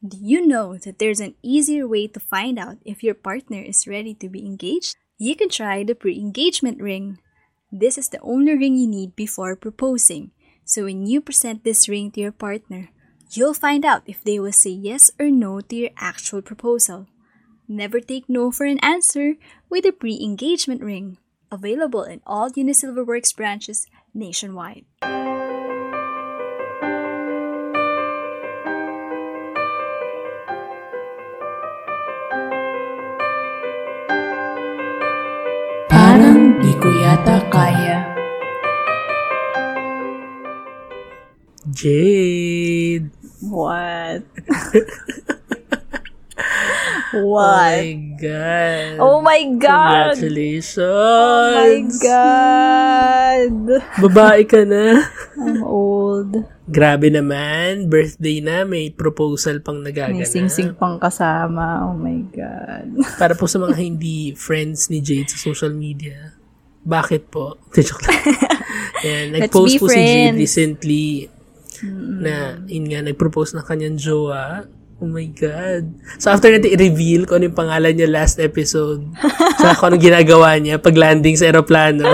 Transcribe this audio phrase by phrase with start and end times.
[0.00, 3.86] Do you know that there's an easier way to find out if your partner is
[3.86, 4.96] ready to be engaged?
[5.18, 7.18] You can try the pre engagement ring.
[7.70, 10.30] This is the only ring you need before proposing.
[10.64, 12.88] So when you present this ring to your partner,
[13.32, 17.06] you'll find out if they will say yes or no to your actual proposal.
[17.68, 19.34] Never take no for an answer
[19.68, 21.18] with a pre engagement ring.
[21.52, 24.86] Available in all Unisilverworks branches nationwide.
[36.80, 37.98] Ko yata kaya.
[41.68, 43.12] Jade!
[43.44, 44.24] What?
[47.10, 47.74] Oh what?
[47.74, 49.02] my God!
[49.02, 50.14] Oh my God!
[50.14, 50.78] Congratulations!
[50.78, 53.54] Oh my God!
[53.98, 55.10] Babae ka na.
[55.34, 56.38] I'm old.
[56.70, 57.90] Grabe naman.
[57.90, 58.62] Birthday na.
[58.62, 60.22] May proposal pang May nagaganap.
[60.22, 61.90] sing-sing pang kasama.
[61.90, 62.94] Oh my God.
[63.18, 66.39] Para po sa mga hindi friends ni Jade sa social media.
[66.90, 67.54] Bakit po?
[67.78, 68.18] Joke lang.
[69.06, 71.30] Yan, nag-post po si Jade recently
[72.20, 74.66] na, yun nga, nag-propose ng kanyang jowa.
[75.00, 75.96] Oh my God.
[76.20, 79.00] So, after natin i-reveal kung ano yung pangalan niya last episode,
[79.62, 82.04] sa kung anong ginagawa niya pag landing sa aeroplano.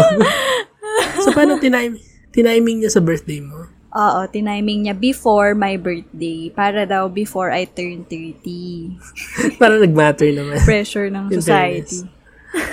[1.18, 1.98] so, paano tinime,
[2.30, 3.66] tiniming niya sa birthday mo?
[3.96, 6.52] Oo, tiniming niya before my birthday.
[6.54, 9.58] Para daw before I turn 30.
[9.58, 10.62] Parang nag-matter naman.
[10.62, 12.06] Pressure ng society.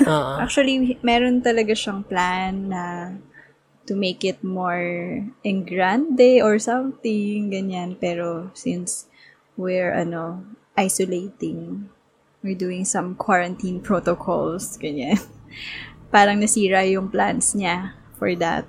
[0.07, 0.33] Oo.
[0.39, 2.83] Actually, meron talaga siyang plan na
[3.83, 7.99] to make it more en grande or something, ganyan.
[7.99, 9.07] Pero since
[9.59, 10.43] we're, ano,
[10.79, 11.89] isolating,
[12.41, 15.19] we're doing some quarantine protocols, ganyan.
[16.13, 18.65] Parang nasira yung plans niya for that.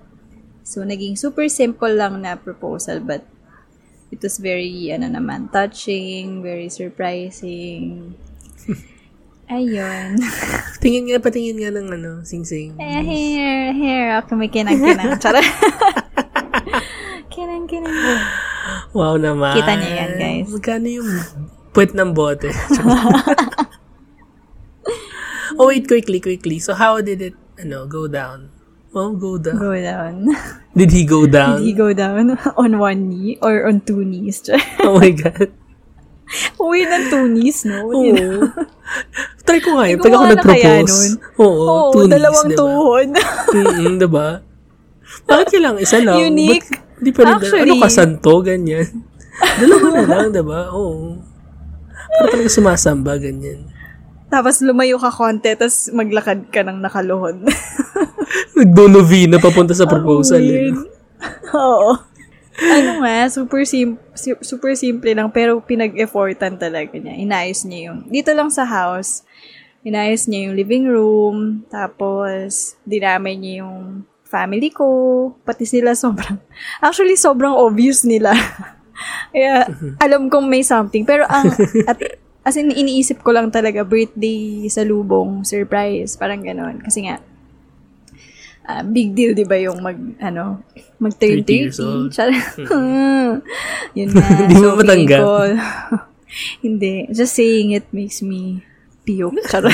[0.65, 3.23] So, naging super simple lang na proposal, but
[4.09, 8.17] it was very, ano naman, touching, very surprising.
[9.49, 10.17] Ayun.
[10.83, 12.81] Tingin nga, patingin nga ng ano, sing-sing.
[12.81, 14.09] Eh, here, here.
[14.21, 15.17] Ako may kinang-kinang.
[15.23, 15.45] Charot.
[17.35, 17.93] kinang-kinang.
[18.97, 19.53] Wow naman.
[19.53, 20.49] Kita niyo yan, guys.
[20.49, 21.11] Magkano yung
[21.77, 22.49] puwet ng bote?
[25.61, 26.57] oh, wait, quickly, quickly.
[26.57, 28.49] So, how did it, ano, go down?
[28.95, 29.59] Oh, go down.
[29.59, 30.31] Go down.
[30.73, 31.59] Did he go down?
[31.61, 34.41] Did he go down on one knee or on two knees?
[34.81, 35.51] Oh my God.
[36.63, 37.91] Uwi ng two knees, no?
[37.91, 38.49] Oo.
[39.47, 39.99] Try ko nga yun.
[39.99, 40.99] Pag ako nag-propose.
[41.37, 42.59] Oo, Oo, two knees, dalawang diba?
[42.59, 43.09] tuhod.
[43.57, 44.29] Mm-mm, diba?
[45.25, 46.17] Bakit kailangan isa lang?
[46.19, 46.69] Unique.
[46.71, 48.87] Ba't Di pa rin, Actually- ano ka, santo, ganyan.
[49.61, 50.61] Dalawa na lang, diba?
[50.71, 51.21] Oo.
[52.09, 53.67] Para talaga sumasamba, ganyan.
[54.27, 57.39] Tapos lumayo ka konti, tapos maglakad ka ng nakaluhod.
[58.55, 60.41] Nagdonovina papunta sa proposal.
[60.41, 60.75] Weird.
[60.75, 60.87] no?
[61.53, 61.91] Oo.
[62.55, 67.19] Ano nga, super, sim- si- super simple lang, pero pinag-effortan talaga niya.
[67.19, 69.27] Inayos niya yung, dito lang sa house,
[69.83, 74.87] inayos niya yung living room, tapos dinamay niya yung family ko,
[75.43, 76.39] pati sila sobrang,
[76.87, 78.35] actually sobrang obvious nila.
[79.35, 79.67] Kaya,
[79.99, 81.03] alam kong may something.
[81.03, 81.51] Pero ang,
[81.91, 81.99] at,
[82.47, 86.79] as in, iniisip ko lang talaga, birthday sa lubong, surprise, parang ganon.
[86.87, 87.19] Kasi nga,
[88.65, 90.65] ah, big deal, di ba, yung mag, ano,
[90.99, 92.11] mag 30 30 years old.
[93.99, 94.27] Yun nga.
[94.41, 95.21] Hindi mo so, matanggap.
[95.21, 95.59] feeling
[95.93, 96.13] ko-
[96.61, 96.95] Hindi.
[97.15, 98.65] Just saying it makes me
[99.07, 99.39] puke.
[99.47, 99.71] Charot.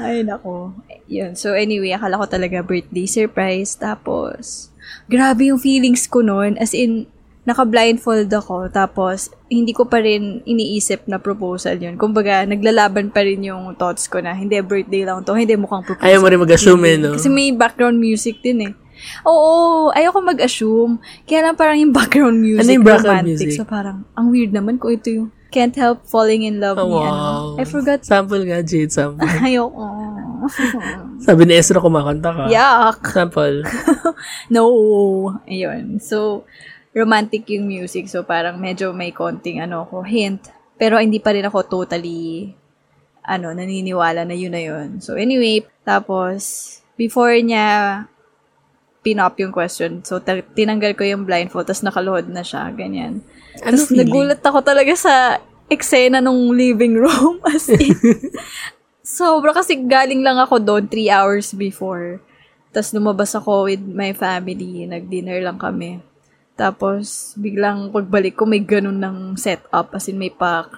[0.00, 0.72] Ay, nako.
[1.10, 1.36] Yun.
[1.36, 3.76] So, anyway, akala ko talaga birthday surprise.
[3.76, 4.70] Tapos,
[5.10, 6.56] grabe yung feelings ko noon.
[6.56, 7.10] As in,
[7.42, 8.68] naka-blindfold ako.
[8.68, 11.96] Tapos, hindi ko pa rin iniisip na proposal yun.
[11.96, 15.32] Kumbaga, naglalaban pa rin yung thoughts ko na, hindi, birthday lang to.
[15.32, 16.04] Hindi, mukhang proposal.
[16.04, 17.16] Ayaw mo rin mag-assume eh, no?
[17.16, 18.72] Kasi may background music din eh.
[19.24, 21.00] Oo, ayoko mag-assume.
[21.24, 23.48] Kaya lang parang yung background music, Ano yung background romantic.
[23.48, 23.56] music?
[23.56, 26.94] So parang, ang weird naman kung ito yung Can't Help Falling in Love Oh, ni
[26.94, 27.10] ano.
[27.10, 27.44] wow.
[27.58, 28.04] I forgot.
[28.04, 29.24] Sample nga, Jade, sample.
[29.42, 29.82] Ayoko.
[31.26, 32.44] Sabi ni Ezra kumakanta ka.
[32.46, 33.00] Yuck.
[33.08, 33.64] Sample.
[34.52, 34.62] No.
[35.46, 35.96] Ayun.
[35.98, 36.44] So,
[36.92, 38.10] romantic yung music.
[38.10, 40.50] So, parang medyo may konting ano ko, hint.
[40.80, 42.54] Pero hindi pa rin ako totally
[43.20, 44.98] ano, naniniwala na yun na yun.
[44.98, 48.04] So, anyway, tapos, before niya
[49.00, 53.22] pinop yung question, so, ta- tinanggal ko yung blindfold, tapos nakaluhod na siya, ganyan.
[53.62, 54.08] Ano Tapos, feeling?
[54.08, 55.14] nagulat ako talaga sa
[55.70, 57.38] eksena nung living room.
[57.48, 57.94] As in,
[59.06, 62.18] sobra kasi galing lang ako doon three hours before.
[62.70, 64.86] Tapos lumabas ako with my family.
[64.86, 66.02] Nag-dinner lang kami.
[66.60, 69.96] Tapos, biglang pagbalik ko, may ganun ng setup.
[69.96, 70.68] As in, may pa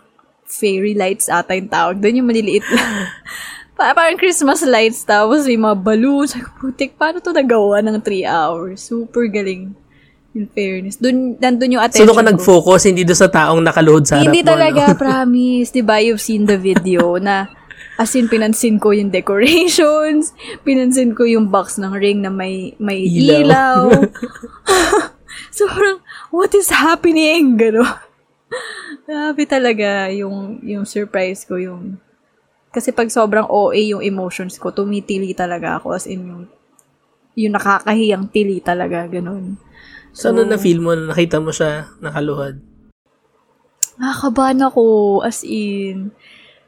[0.47, 1.99] fairy lights ata yung tawag.
[1.99, 3.11] Doon yung maliliit lang.
[3.77, 5.03] pa- parang Christmas lights.
[5.03, 6.39] Tapos may mga balloons.
[6.39, 8.79] Ko, putik, paano to nagawa ng 3 hours?
[8.79, 9.75] Super galing
[10.33, 10.97] In fairness.
[10.97, 14.33] Dun, nandun yung So, attention doon ka nag-focus, hindi doon sa taong nakaluhod sa harap
[14.33, 14.49] Hindi mo.
[14.49, 14.97] talaga, no?
[15.05, 15.69] promise.
[15.77, 17.53] Diba, you've seen the video na
[18.01, 20.33] as in, pinansin ko yung decorations,
[20.67, 23.45] pinansin ko yung box ng ring na may, may Ilaw.
[23.45, 23.79] ilaw.
[25.57, 26.01] so, parang,
[26.31, 27.55] what is happening?
[27.61, 27.85] Gano.
[29.09, 31.97] Grabe talaga yung, yung surprise ko, yung,
[32.73, 36.45] kasi pag sobrang OA yung emotions ko, tumitili talaga ako, as in yung,
[37.37, 39.57] yung nakakahiyang tili talaga, ganun.
[40.13, 42.61] So, ano na-feel mo na nakita mo siya nakaluhod?
[43.97, 44.85] Nakakabahan ako,
[45.25, 46.13] as in,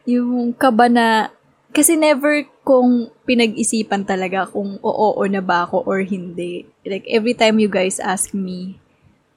[0.09, 1.29] yung kaba na,
[1.75, 6.71] kasi never kong pinag-isipan talaga kung oo na ba ako or hindi.
[6.87, 8.79] Like, every time you guys ask me,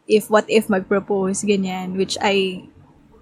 [0.06, 2.70] if, what if mag-propose, ganyan, which I,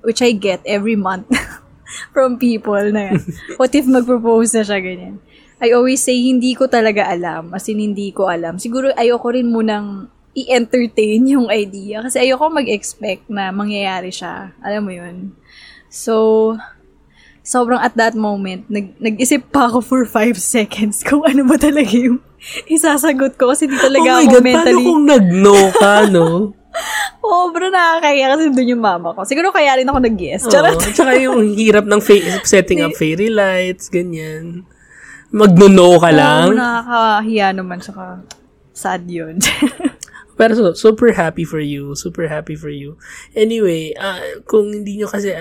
[0.04, 1.32] which I get every month
[2.14, 3.16] from people na,
[3.60, 5.24] what if mag-propose na siya, ganyan.
[5.64, 7.56] I always say, hindi ko talaga alam.
[7.56, 8.60] As in, hindi ko alam.
[8.60, 12.04] Siguro, ayoko rin munang i-entertain yung idea.
[12.04, 14.52] Kasi ayoko mag-expect na mangyayari siya.
[14.60, 15.32] Alam mo yun?
[15.88, 16.54] So,
[17.46, 21.94] sobrang at that moment, nag, nag-isip pa ako for five seconds kung ano ba talaga
[21.94, 22.20] yung
[22.76, 23.54] isasagot ko.
[23.54, 24.84] Kasi di Oh talaga my ako God, paano mentally...
[24.84, 26.28] kung nag-no ka, no?
[27.24, 29.24] Oh, bro, nakakaya kasi doon yung mama ko.
[29.24, 30.44] Siguro kaya rin ako nag-guess.
[30.44, 30.52] Oo.
[30.52, 30.78] Charot.
[30.92, 34.68] Tsaka yung hirap ng fa- setting up fairy lights, ganyan.
[35.32, 36.52] Mag-no ka lang.
[36.52, 37.80] Oo, nakakahiya naman.
[37.80, 38.28] Tsaka
[38.76, 39.40] sad yun.
[40.36, 41.96] Pero so, super happy for you.
[41.96, 43.00] Super happy for you.
[43.36, 45.32] Anyway, ah, kung hindi nyo kasi,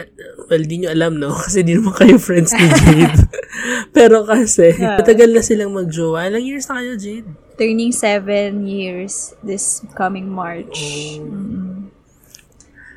[0.46, 1.34] well, hindi nyo alam, no?
[1.44, 3.22] Kasi hindi naman kayo friends ni Jade.
[3.96, 6.26] Pero kasi, matagal na silang mag-jowa.
[6.30, 7.28] Ilang years na kayo, Jade?
[7.54, 10.78] Turning seven years this coming March.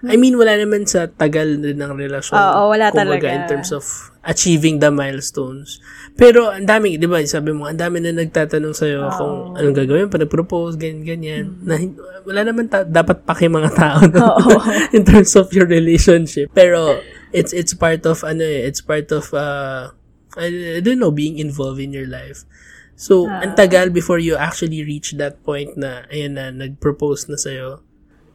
[0.10, 2.36] I mean, wala naman sa tagal din ng relasyon.
[2.36, 3.28] Oo, wala kumbaga, talaga.
[3.32, 3.84] in terms of
[4.28, 5.80] achieving the milestones.
[6.18, 10.10] Pero, ang dami, di ba, sabi mo, ang dami na nagtatanong sa'yo kung anong gagawin
[10.12, 11.46] pa, nag-propose, ganyan, ganyan.
[11.64, 11.96] Na, hin-
[12.28, 14.36] wala naman ta- dapat paki mga tao no?
[14.98, 16.52] in terms of your relationship.
[16.52, 17.00] Pero,
[17.32, 19.94] it's it's part of, ano eh, it's part of, uh,
[20.36, 22.44] I, I don't know, being involved in your life.
[22.98, 27.86] So, ang tagal before you actually reach that point na, ayan na, nag-propose na sa'yo.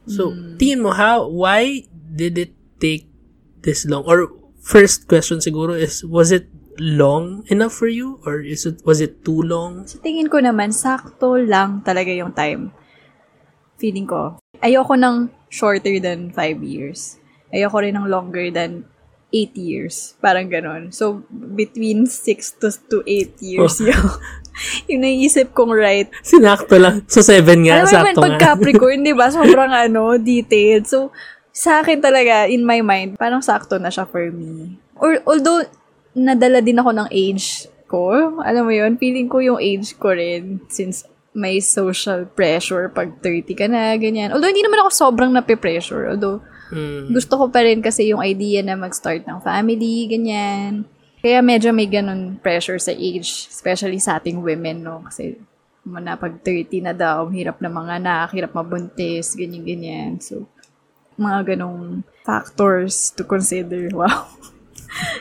[0.06, 2.52] So, tingin mo, how, why did it
[2.82, 3.06] take
[3.62, 4.04] this long?
[4.06, 4.30] Or,
[4.62, 6.46] first question siguro is, was it
[6.78, 8.22] long enough for you?
[8.24, 9.86] Or is it, was it too long?
[9.86, 12.70] Sa tingin ko naman, sakto lang talaga yung time.
[13.78, 14.38] Feeling ko.
[14.62, 17.18] Ayoko ng shorter than five years.
[17.50, 18.86] Ayoko rin ng longer than
[19.34, 20.14] eight years.
[20.22, 20.94] Parang ganon.
[20.94, 23.86] So, between six to, to eight years Oh.
[23.90, 24.08] yung,
[24.90, 26.08] yung naiisip kong right.
[26.20, 27.02] Sinakto lang.
[27.06, 28.34] So, seven nga, Alam mo sakto pag.
[28.38, 29.28] Capricorn, di ba?
[29.28, 30.86] Sobrang ano, detailed.
[30.86, 31.10] So,
[31.52, 34.76] sa akin talaga, in my mind, parang sakto na siya for me.
[34.96, 35.64] Or, although,
[36.12, 38.38] nadala din ako ng age ko.
[38.40, 43.52] Alam mo yun, feeling ko yung age ko rin since may social pressure pag 30
[43.52, 44.32] ka na, ganyan.
[44.32, 46.12] Although, hindi naman ako sobrang nape-pressure.
[46.12, 46.40] Although,
[46.72, 47.12] Mm.
[47.12, 50.88] gusto ko pa rin kasi yung idea na mag-start ng family, ganyan.
[51.22, 55.06] Kaya medyo may ganun pressure sa age, especially sa ating women, no?
[55.06, 55.38] Kasi
[55.86, 60.18] na pag 30 na daw, hirap na mga anak, hirap mabuntis, ganyan-ganyan.
[60.18, 60.50] So,
[61.14, 63.86] mga ganong factors to consider.
[63.94, 64.26] Wow.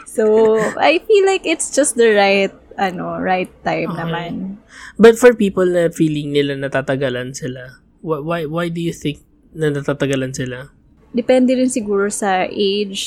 [0.03, 4.57] so, I feel like it's just the right, ano, right time naman.
[4.97, 9.21] But for people na feeling nila natatagalan sila, why, why, why do you think
[9.53, 10.73] na natatagalan sila?
[11.11, 13.03] Depende rin siguro sa age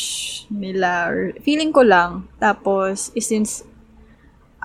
[0.53, 1.09] nila.
[1.09, 2.29] Or feeling ko lang.
[2.37, 3.65] Tapos, since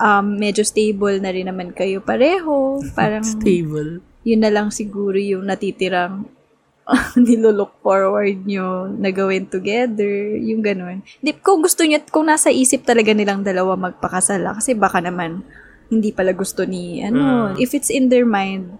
[0.00, 4.00] um, medyo stable na rin naman kayo pareho, parang Stable.
[4.24, 6.28] yun na lang siguro yung natitirang
[7.28, 11.06] nilolook forward nyo na gawin together, yung ganun.
[11.22, 15.46] Di, kung gusto niya, kung nasa isip talaga nilang dalawa magpakasala, kasi baka naman
[15.90, 18.74] hindi pala gusto ni, ano, if it's in their mind,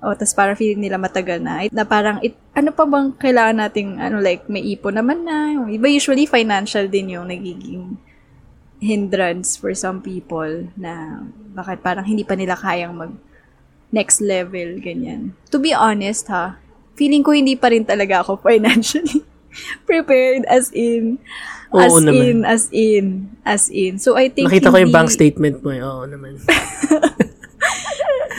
[0.00, 3.56] oh, tas parang feeling nila matagal na, it- na parang, it, ano pa bang kailangan
[3.60, 7.98] nating, ano, like, may ipon naman na, yung iba usually financial din yung nagiging
[8.78, 13.12] hindrance for some people na bakit parang hindi pa nila kayang mag
[13.90, 15.34] next level, ganyan.
[15.48, 16.60] To be honest, ha,
[16.94, 19.26] feeling ko hindi pa rin talaga ako financially
[19.82, 21.18] prepared as in,
[21.68, 22.22] as Oo naman.
[22.22, 23.04] in, as in,
[23.42, 23.98] as in.
[23.98, 25.70] So, I think Nakita ko yung hindi- bank statement mo.
[25.70, 25.80] eh.
[25.80, 26.38] Oo naman.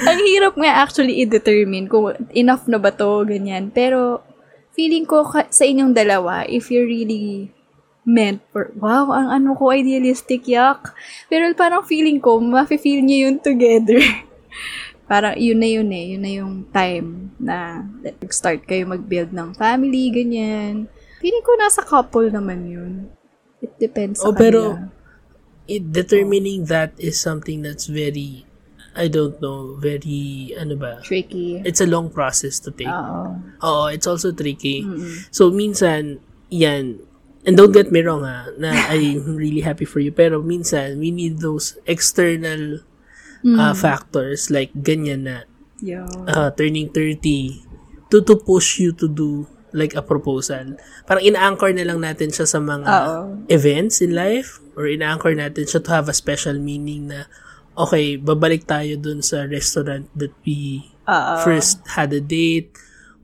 [0.06, 3.70] ang hirap nga actually i-determine kung enough na ba to, ganyan.
[3.70, 4.22] Pero,
[4.72, 7.52] feeling ko ka- sa inyong dalawa, if you're really
[8.04, 10.94] meant for, wow, ang ano ko, idealistic, yak.
[11.28, 14.00] Pero parang feeling ko, mafe-feel niyo yun together.
[15.10, 17.82] parang yun na yun eh, yun na yung time na
[18.30, 20.86] start kayo mag-build ng family, ganyan.
[21.20, 22.94] Feeling ko nasa couple naman yun.
[23.60, 24.98] It depends sa Oh, pero- kanila.
[25.70, 28.49] It, determining that is something that's very
[29.00, 31.64] I don't know, very, ano ba, Tricky.
[31.64, 32.92] it's a long process to take.
[32.92, 33.40] Oo.
[33.64, 34.84] Oo, it's also tricky.
[35.32, 36.20] So, minsan,
[36.52, 37.00] yan,
[37.48, 41.16] and don't get me wrong ha, na I'm really happy for you, pero minsan, we
[41.16, 42.84] need those external
[43.48, 45.48] uh, factors, like ganyan na,
[45.80, 46.04] Yo.
[46.28, 50.76] uh, turning 30, to, to push you to do like a proposal.
[51.06, 53.46] Parang ina-anchor na lang natin siya sa mga Oo.
[53.54, 57.30] events in life or ina-anchor natin siya to have a special meaning na
[57.80, 61.36] okay, babalik tayo dun sa restaurant that we Oo.
[61.48, 62.76] first had a date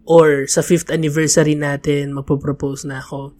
[0.07, 3.35] or sa fifth anniversary natin magpo-propose na ako.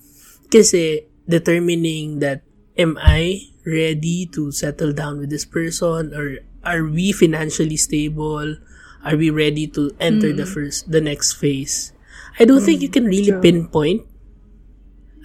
[0.52, 2.44] Kasi determining that
[2.76, 8.60] am I ready to settle down with this person or are we financially stable?
[9.06, 11.94] Are we ready to enter the first the next phase?
[12.42, 14.04] I don't think you can really pinpoint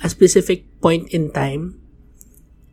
[0.05, 1.80] a specific point in time.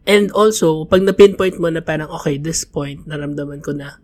[0.07, 3.99] And also, pag na-pinpoint mo na parang, okay, this point, naramdaman ko na,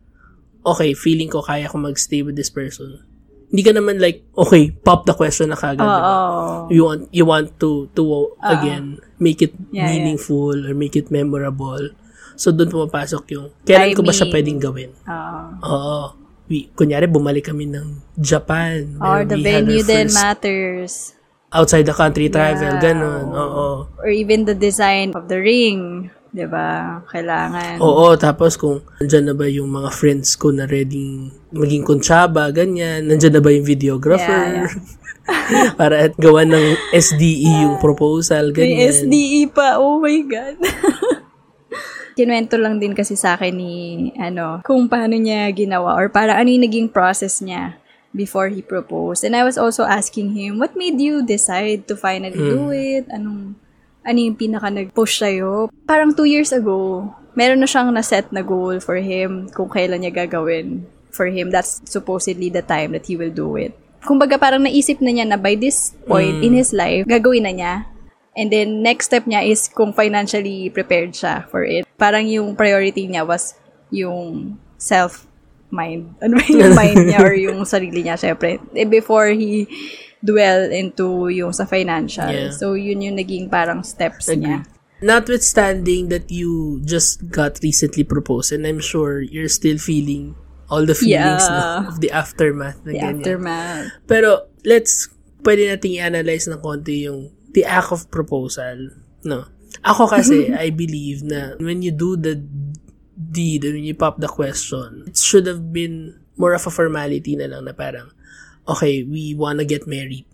[0.67, 2.99] okay, feeling ko kaya ko magstay with this person.
[3.47, 5.79] Hindi ka naman like, okay, pop the question na kagad.
[5.79, 6.67] Oo.
[6.67, 6.75] diba?
[6.75, 9.89] You want, you want to, to again, make it Yeah, yeah.
[9.95, 11.95] meaningful or make it memorable.
[12.35, 14.91] So, doon pumapasok yung, kailan ko ba siya pwedeng gawin?
[15.07, 15.39] Oo.
[15.63, 15.99] Oo.
[16.51, 18.99] We, kunyari, bumalik kami ng Japan.
[18.99, 21.15] Or the venue first matters.
[21.53, 22.81] Outside the country travel, Yeah.
[22.81, 23.29] ganun.
[23.29, 23.87] Oo.
[24.01, 26.09] Or even the design of the ring.
[26.33, 26.99] 'di ba?
[27.13, 27.77] Kailangan.
[27.77, 33.05] Oo, tapos kung nandyan na ba yung mga friends ko na ready maging kontsaba, ganyan.
[33.05, 34.65] Nandyan na ba yung videographer?
[34.65, 34.73] Yeah,
[35.79, 38.91] Para at gawa ng SDE yung proposal, May ganyan.
[38.91, 39.77] SDE pa.
[39.77, 40.57] Oh my God.
[42.17, 43.73] Kinuwento lang din kasi sa akin ni,
[44.17, 47.77] ano, kung paano niya ginawa or para ano yung naging process niya
[48.15, 49.25] before he proposed.
[49.25, 53.09] And I was also asking him, what made you decide to finally do it?
[53.09, 53.57] Anong,
[54.05, 55.73] ano yung pinaka nag-push sa'yo?
[55.89, 60.25] Parang two years ago, meron na siyang na-set na goal for him kung kailan niya
[60.25, 61.49] gagawin for him.
[61.49, 63.73] That's supposedly the time that he will do it.
[64.05, 67.73] Kumbaga parang naisip na niya na by this point in his life, gagawin na niya.
[68.33, 71.85] And then, next step niya is kung financially prepared siya for it.
[72.01, 73.53] Parang yung priority niya was
[73.93, 74.57] yung
[75.73, 76.15] self-mind.
[76.23, 78.61] Ano ba yung mind niya or yung sarili niya, syempre.
[78.77, 79.65] Eh, before he
[80.23, 82.29] dwell into yung sa financial.
[82.29, 82.51] Yeah.
[82.53, 84.63] So, yun yung naging parang steps niya.
[85.03, 90.39] Notwithstanding that you just got recently proposed and I'm sure you're still feeling
[90.71, 91.83] all the feelings Yeah.
[91.83, 93.19] no, of the aftermath na The ganyan.
[93.19, 93.85] aftermath.
[94.07, 95.11] Pero, let's,
[95.43, 98.95] pwede nating i-analyze ng konti yung the act of proposal.
[99.27, 99.43] No.
[99.83, 102.39] Ako kasi, I believe na when you do the
[103.15, 107.45] deed, when you pop the question, it should have been more of a formality na
[107.45, 108.09] lang na parang,
[108.67, 110.25] okay, we wanna get married.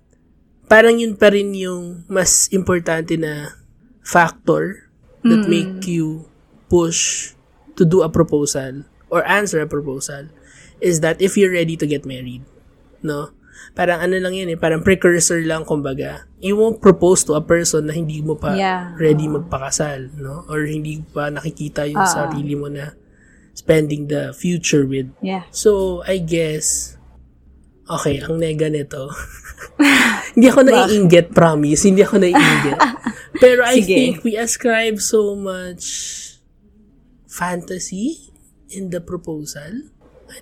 [0.69, 3.57] Parang yun pa rin yung mas importante na
[4.05, 4.89] factor
[5.25, 6.29] that make you
[6.69, 7.33] push
[7.75, 10.29] to do a proposal or answer a proposal
[10.79, 12.45] is that if you're ready to get married,
[13.03, 13.33] no?
[13.71, 16.25] Parang ano lang yun eh, parang precursor lang kumbaga.
[16.39, 18.91] You won't propose to a person na hindi mo pa Yeah.
[18.95, 20.43] ready magpakasal, no?
[20.47, 22.09] Or hindi pa nakikita yung Ah.
[22.09, 22.95] sarili mo na
[23.53, 25.11] spending the future with.
[25.19, 25.43] Yeah.
[25.51, 26.95] So, I guess,
[27.85, 29.11] okay, ang nega nito,
[30.33, 31.83] hindi ako naiinggit, promise.
[31.83, 32.79] Hindi ako naiinggit.
[33.43, 33.93] Pero I Sige.
[33.93, 35.83] think we ascribe so much
[37.25, 38.31] fantasy
[38.69, 39.91] in the proposal.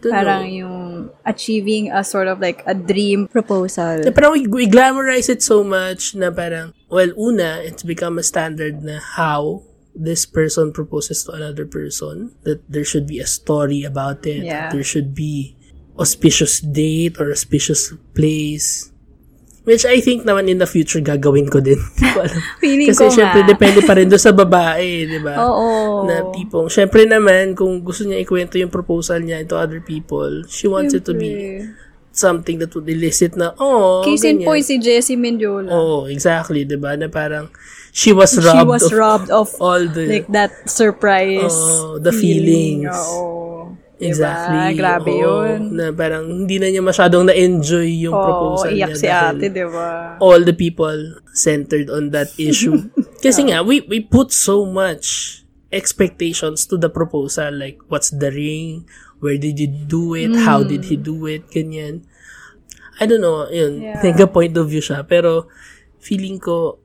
[0.02, 0.60] Don't Parang know.
[0.62, 0.78] yung
[1.26, 4.00] achieving a sort of like a dream proposal.
[4.04, 8.24] Na parang we, we glamorize it so much na parang, well, una, it's become a
[8.24, 9.64] standard na how
[9.96, 12.34] this person proposes to another person.
[12.44, 14.46] That there should be a story about it.
[14.46, 14.70] Yeah.
[14.70, 15.58] There should be
[15.98, 18.92] auspicious date or auspicious place.
[19.68, 21.76] Which I think naman in the future gagawin ko din.
[22.64, 23.52] Feeling Kasi ko syempre nga.
[23.52, 25.36] depende pa rin doon sa babae, di ba?
[25.44, 26.08] Oo.
[26.08, 30.72] Na tipong, syempre naman, kung gusto niya ikwento yung proposal niya to other people, she
[30.72, 31.60] wants it to be
[32.10, 34.48] something that would elicit na, oh, Case in ganyan.
[34.48, 35.70] point, si Jessie Mendiola.
[35.70, 36.96] Oh, exactly, 'di ba?
[36.96, 37.52] Na parang
[37.92, 42.10] she was robbed She was of robbed of all the like that surprise Oh, the
[42.10, 42.90] feelings.
[42.90, 43.47] Oo.
[44.00, 44.74] Exactly.
[44.74, 44.80] Diba?
[44.80, 45.60] Grabe Oo, yun.
[45.74, 50.18] Na parang hindi na niya masyadong na-enjoy yung Oo, proposal iyak niya si ate, diba?
[50.22, 52.90] all the people centered on that issue.
[53.26, 55.42] Kasi nga, we, we put so much
[55.74, 57.52] expectations to the proposal.
[57.52, 58.86] Like, what's the ring?
[59.20, 60.30] Where did you do it?
[60.46, 61.50] How did he do it?
[61.50, 62.06] Ganyan.
[63.02, 63.82] I don't know, yun.
[63.82, 64.02] Yeah.
[64.02, 65.06] Nega point of view siya.
[65.06, 65.50] Pero,
[65.98, 66.82] feeling ko,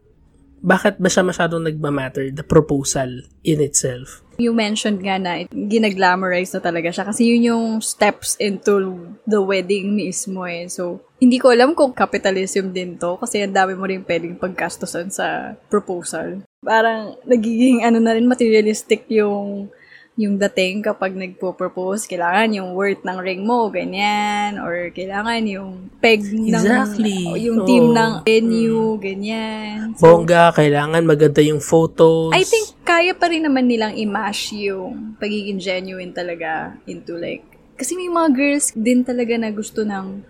[0.62, 2.30] bakit ba siya masyadong nagmamatter?
[2.30, 4.22] The proposal in itself.
[4.38, 9.92] You mentioned nga na ginaglamorize na talaga siya kasi yun yung steps into the wedding
[9.92, 10.70] mismo eh.
[10.70, 15.12] So, hindi ko alam kung capitalism din to kasi ang dami mo rin pwedeng paggastosan
[15.12, 16.46] sa proposal.
[16.62, 19.68] Parang nagiging ano na rin materialistic yung
[20.12, 26.20] yung dating kapag nagpo-propose, kailangan yung worth ng ring mo, ganyan, or kailangan yung peg
[26.20, 27.32] ng, Exactly.
[27.40, 27.68] yung Oo.
[27.68, 29.96] team ng venue, ganyan.
[29.96, 32.36] So, Bongga, kailangan maganda yung photos.
[32.36, 37.40] I think kaya pa rin naman nilang i-mash yung pagiging genuine talaga into like,
[37.80, 40.20] kasi may mga girls din talaga na gusto ng,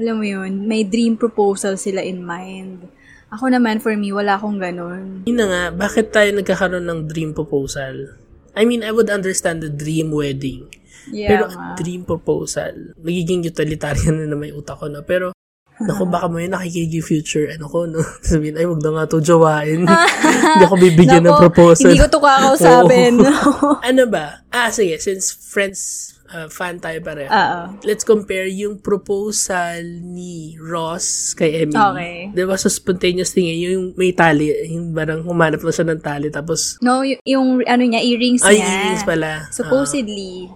[0.00, 2.88] alam mo yun, may dream proposal sila in mind.
[3.28, 5.28] Ako naman, for me, wala akong ganun.
[5.28, 8.16] Yun na nga, bakit tayo nagkakaroon ng dream proposal?
[8.56, 10.72] I mean, I would understand the dream wedding.
[11.06, 11.54] Yeah, pero nga.
[11.54, 15.06] a dream proposal, magiging utilitarian na na may utak ko na.
[15.06, 15.30] Pero,
[15.78, 18.00] naku, baka mo yun nakikinig yung future, ano ko, no?
[18.24, 19.84] Sabihin, ay, wag na nga to jowain.
[20.52, 21.90] Hindi ako bibigyan ng Nako, proposal.
[21.90, 23.14] Hindi ko to kakausapin.
[23.82, 24.46] ano ba?
[24.48, 25.80] Ah, sige, since friends,
[26.28, 27.28] uh, fan tayo pareho.
[27.28, 27.60] Oo.
[27.82, 31.76] Let's compare yung proposal ni Ross kay Emily.
[31.76, 32.16] Okay.
[32.32, 36.00] Di ba, so spontaneous thing eh, yung may tali, yung parang humanap na siya ng
[36.00, 38.66] tali, tapos, No, y- yung ano niya, earrings ay, niya.
[38.66, 39.46] earrings pala.
[39.50, 40.50] Supposedly,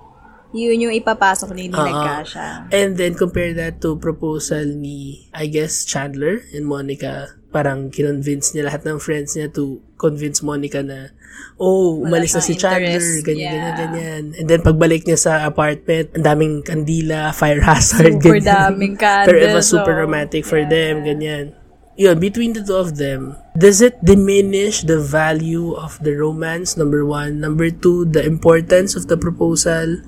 [0.51, 1.79] yun yung ipapasok ni Oo.
[1.79, 2.71] nagkasya.
[2.75, 7.35] And then compare that to proposal ni, I guess, Chandler and Monica.
[7.51, 11.11] Parang kinonvince niya lahat ng friends niya to convince Monica na,
[11.59, 13.27] oh, Wala umalis na si Chandler, interest.
[13.27, 13.55] ganyan, Yeah.
[13.55, 14.23] ganyan, ganyan.
[14.39, 18.47] And then pagbalik niya sa apartment, ang daming kandila, fire hazard, Super ganyan.
[18.47, 19.27] daming candles.
[19.29, 20.71] Pero it was super so, romantic for yeah.
[20.71, 21.59] them, ganyan.
[22.01, 27.05] Yun, between the two of them, does it diminish the value of the romance, number
[27.05, 27.45] one?
[27.45, 30.01] Number two, the importance of the proposal?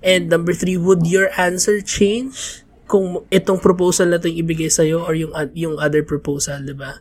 [0.00, 5.14] And number three, would your answer change kung itong proposal na itong ibigay sa'yo or
[5.14, 6.98] yung, yung other proposal, di ba?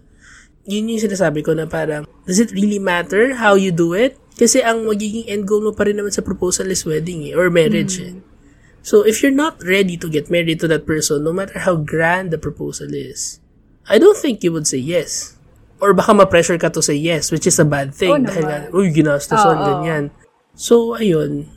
[0.69, 4.19] Yun yung sinasabi ko na parang, does it really matter how you do it?
[4.37, 7.51] Kasi ang magiging end goal mo pa rin naman sa proposal is wedding eh, or
[7.51, 8.15] marriage eh.
[8.79, 12.31] So, if you're not ready to get married to that person, no matter how grand
[12.31, 13.43] the proposal is,
[13.91, 15.35] I don't think you would say yes.
[15.83, 18.11] Or baka ma-pressure ka to say yes, which is a bad thing.
[18.11, 18.61] Oo dahil naman.
[18.71, 19.65] nga, uy, ginastosan, Oo.
[19.67, 20.03] ganyan.
[20.55, 21.51] So, ayun.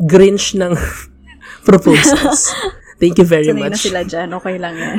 [0.00, 0.76] Grinch ng
[1.68, 2.52] proposals.
[2.96, 3.84] Thank you very Sanay na much.
[3.84, 4.28] sila dyan.
[4.40, 4.98] Okay lang yan.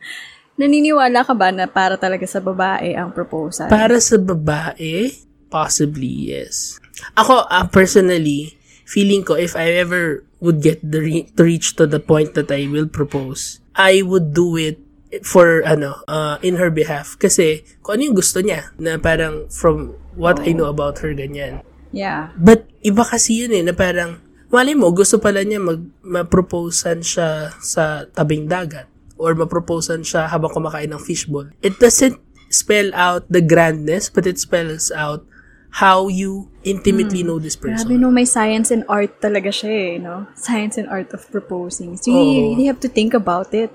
[0.60, 3.72] Naniniwala ka ba na para talaga sa babae ang proposal?
[3.72, 5.08] Para sa babae,
[5.48, 6.76] possibly yes.
[7.16, 11.88] Ako, ah, personally, feeling ko if I ever would get the re- to reach to
[11.88, 14.84] the point that I will propose, I would do it
[15.26, 19.98] for ano uh, in her behalf kasi kung ano yung gusto niya na parang from
[20.14, 22.30] what I know about her ganyan yeah.
[22.38, 27.54] but iba kasi yun eh na parang mali mo gusto pala niya mag ma-proposean siya
[27.62, 32.18] sa tabing dagat or ma-proposean siya habang kumakain ng fishball it doesn't
[32.50, 35.22] spell out the grandness but it spells out
[35.70, 39.92] how you intimately know this Grabe person no, may science and art talaga siya eh,
[40.02, 40.26] no?
[40.34, 41.94] Science and art of proposing.
[41.94, 42.42] So, you Oo.
[42.50, 43.70] really have to think about it.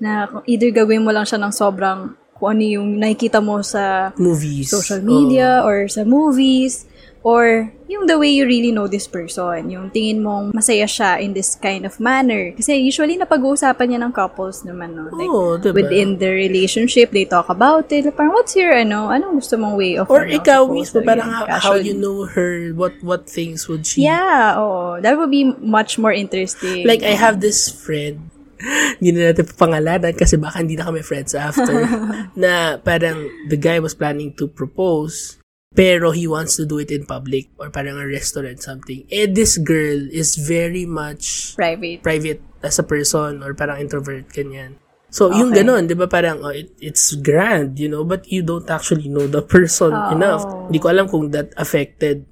[0.00, 4.66] Na either gawin mo lang siya ng sobrang kung ano yung nakikita mo sa movies
[4.66, 6.90] social media or sa movies
[7.24, 9.72] or yung the way you really know this person.
[9.72, 12.52] Yung tingin mong masaya siya in this kind of manner.
[12.52, 15.08] Kasi usually napag-uusapan niya ng couples naman, no?
[15.08, 15.72] Like, Oo, diba?
[15.72, 18.04] within the relationship, they talk about it.
[18.12, 21.48] Parang, what's your, ano, anong gusto mong way of, or ano, ikaw mismo parang how,
[21.48, 25.00] how you know her what what things would she Yeah, oo.
[25.00, 26.84] That would be much more interesting.
[26.84, 28.28] Like, I have this friend,
[29.00, 31.88] hindi na natin pangalanan kasi baka hindi na kami friends after,
[32.36, 35.40] na parang the guy was planning to propose,
[35.74, 39.02] pero he wants to do it in public or parang a restaurant something.
[39.10, 41.98] Eh, this girl is very much private.
[42.00, 44.78] private as a person or parang introvert, ganyan.
[45.10, 45.62] So, yung Okay.
[45.62, 49.26] ganon, di ba parang, oh, it, it's grand, you know, but you don't actually know
[49.26, 50.10] the person Oo.
[50.14, 50.42] enough.
[50.70, 52.26] Hindi ko alam kung that affected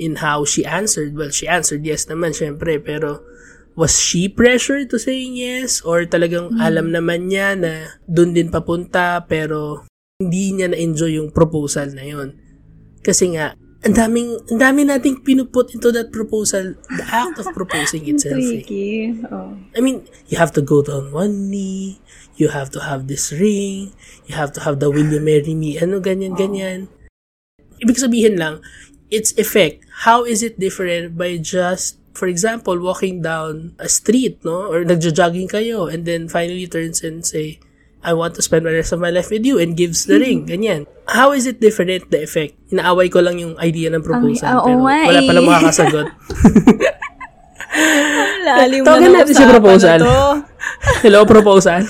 [0.00, 1.12] in how she answered.
[1.12, 3.20] Well, she answered yes naman, syempre, pero
[3.72, 5.80] was she pressured to saying yes?
[5.84, 9.84] Or talagang alam naman niya na dun din papunta, pero
[10.16, 12.36] hindi niya na-enjoy yung proposal na yon
[13.02, 18.06] Kasi nga, ang daming, ang dami nating pinuput into that proposal, the act of proposing
[18.06, 18.38] itself.
[18.38, 18.62] eh.
[18.62, 19.18] Tricky.
[19.26, 19.58] Oh.
[19.74, 21.98] I mean, you have to go down one knee,
[22.38, 23.90] you have to have this ring,
[24.30, 26.86] you have to have the will you marry me, ano, ganyan, ganyan.
[27.82, 28.62] Ibig sabihin lang,
[29.10, 34.70] its effect, how is it different by just, for example, walking down a street, no?
[34.70, 37.58] Or nagja-jogging kayo, and then finally turns and say,
[38.02, 40.50] I want to spend the rest of my life with you and gives the ring,
[40.50, 40.90] ganyan.
[41.06, 42.58] How is it different, the effect?
[42.74, 45.28] Inaaway ko lang yung idea ng proposal, Ay, oo pero nga wala eh.
[45.30, 46.06] pala makakasagot.
[48.42, 49.98] Lalim Tawagan na natin si proposal.
[50.02, 50.44] na.
[51.06, 51.86] Hello, proposal?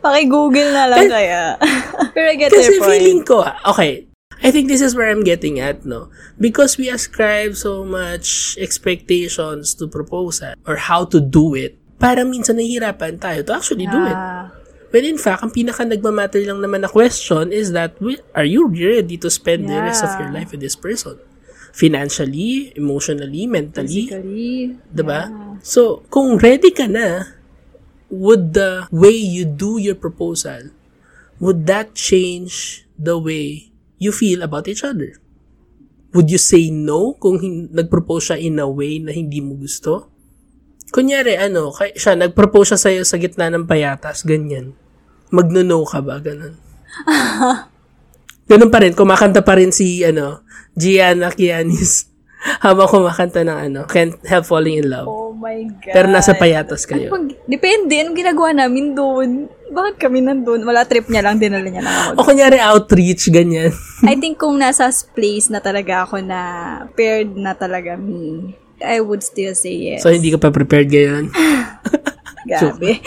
[0.00, 1.54] Paki-google na lang kaya.
[2.16, 4.08] Pero I get Kasi feeling ko, okay,
[4.40, 6.08] I think this is where I'm getting at, no?
[6.40, 12.56] Because we ascribe so much expectations to proposal or how to do it, parang minsan
[12.56, 14.16] nahihirapan tayo to actually do it.
[14.16, 14.48] Ah,
[14.90, 17.94] When in fact, ang pinaka nagmamatter lang naman na question is that,
[18.34, 20.26] are you ready to spend the rest of Yeah.
[20.26, 21.22] your life with this person?
[21.70, 24.10] Financially, emotionally, mentally.
[24.10, 24.74] Physically.
[24.90, 25.30] Diba?
[25.62, 27.38] So, kung ready ka na,
[28.10, 30.74] would the way you do your proposal,
[31.38, 33.70] would that change the way
[34.02, 35.14] you feel about each other?
[36.10, 40.10] Would you say no kung hin- nag-propose siya in a way na hindi mo gusto?
[40.90, 44.74] Kunyari, ano, kay, siya, nag-propose siya sa'yo sa gitna ng payatas, ganyan.
[45.30, 46.18] Magno-no ka ba?
[46.18, 46.54] Ganun.
[48.50, 50.42] Ganun pa rin, kumakanta pa rin si, ano,
[50.74, 52.10] Gianna Kianis.
[52.66, 55.06] Habang kumakanta ng, ano, Can't Help Falling in Love.
[55.06, 55.94] Oh my God.
[55.94, 57.08] Pero nasa payatas Ano kayo.
[57.14, 59.46] pag, depende, anong ginagawa namin doon?
[59.70, 60.66] Bakit kami nandun?
[60.66, 62.10] Wala trip niya lang, dinala niya lang ako.
[62.18, 63.70] O kunyari outreach, ganyan.
[64.10, 66.40] I think kung nasa place na talaga ako na
[66.98, 70.02] paired na talaga me, I would still say yes.
[70.02, 71.30] So, hindi ka pa prepared ngayon.
[72.50, 72.98] Gabi.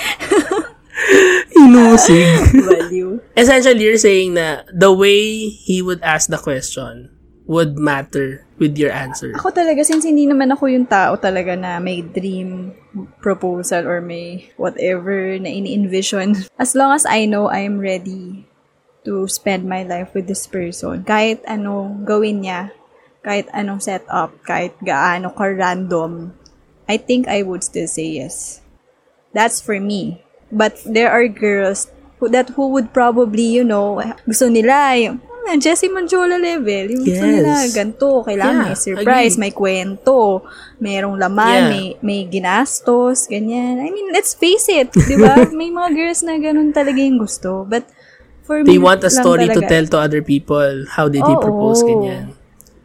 [1.74, 2.54] Inusig.
[2.54, 3.18] Value.
[3.38, 7.10] Essentially, you're saying na the way he would ask the question
[7.50, 9.36] would matter with your answer.
[9.36, 12.72] Ako talaga, since hindi naman ako yung tao talaga na may dream
[13.20, 16.48] proposal or may whatever na ini-envision.
[16.56, 18.48] As long as I know I'm ready
[19.04, 22.72] to spend my life with this person, kahit ano gawin niya,
[23.20, 26.32] kahit anong setup, kahit gaano ka random,
[26.88, 28.64] I think I would still say yes.
[29.36, 30.23] That's for me.
[30.54, 31.90] But there are girls
[32.22, 36.94] who, that who would probably, you know, gusto nila yung ah, Jessie Manjola level.
[36.94, 37.34] Yung gusto Yes.
[37.36, 38.10] nila ganito.
[38.22, 39.42] Kailangan Yeah, may surprise, agree.
[39.42, 40.46] may kwento,
[40.78, 41.70] merong laman, Yeah.
[41.74, 43.82] may, may ginastos, ganyan.
[43.82, 45.42] I mean, let's face it, di ba?
[45.52, 47.66] may mga girls na ganun talaga yung gusto.
[47.66, 47.90] But
[48.46, 50.86] for They me want a story to talaga- tell to other people.
[50.94, 51.42] How did he Oo.
[51.42, 52.38] propose, ganyan.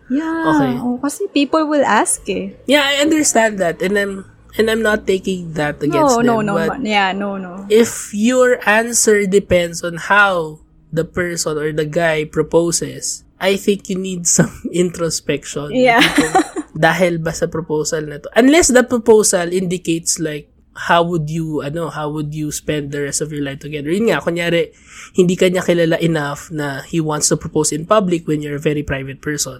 [0.09, 0.49] Yeah.
[0.57, 0.73] Okay.
[0.81, 2.57] Oh, kasi people will ask eh.
[2.65, 3.85] Yeah, I understand that.
[3.85, 4.15] And I'm,
[4.57, 6.47] and I'm not taking that against No, no, them.
[6.47, 6.55] no.
[6.57, 7.67] but ma- Yeah, no, no.
[7.69, 10.61] if your answer depends on how
[10.93, 15.71] the person or the guy proposes, I think you need some introspection.
[15.77, 16.01] Yeah.
[16.79, 18.29] Dahil ba sa proposal na to?
[18.39, 20.49] Unless the proposal indicates like,
[20.89, 23.91] how would you, ano, how would you spend the rest of your life together?
[23.91, 24.71] Yun nga, kunyari,
[25.19, 28.63] hindi ka niya kilala enough na he wants to propose in public when you're a
[28.63, 29.59] very private person.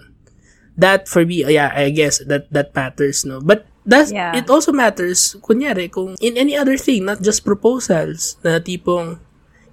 [0.79, 3.43] That, for me, yeah, I guess, that, that matters, no?
[3.43, 4.37] But, that, Yeah.
[4.37, 9.17] it also matters, kunyari, kung in any other thing, not just proposals, na tipong,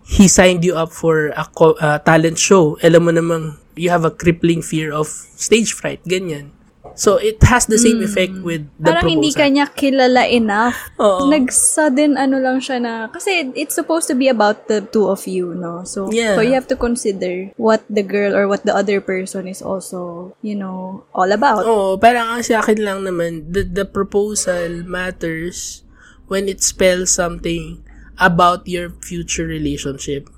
[0.09, 2.81] he signed you up for a co- a talent show.
[2.81, 3.45] Alam mo namang,
[3.77, 6.56] you have a crippling fear of stage fright, ganyan.
[6.97, 9.13] So, it has the same effect with the Parang proposal.
[9.21, 10.77] hindi ka niya kilala enough.
[10.97, 11.29] Oo.
[11.29, 15.53] Nag-sudden ano lang siya na, kasi it's supposed to be about the two of you,
[15.53, 15.85] no?
[15.85, 16.35] So, Yeah.
[16.35, 20.33] so you have to consider what the girl or what the other person is also,
[20.41, 21.69] you know, all about.
[21.69, 25.85] Oo, parang ang sa akin lang naman, the, the proposal matters
[26.33, 27.85] when it spells something
[28.17, 30.33] about your future relationship.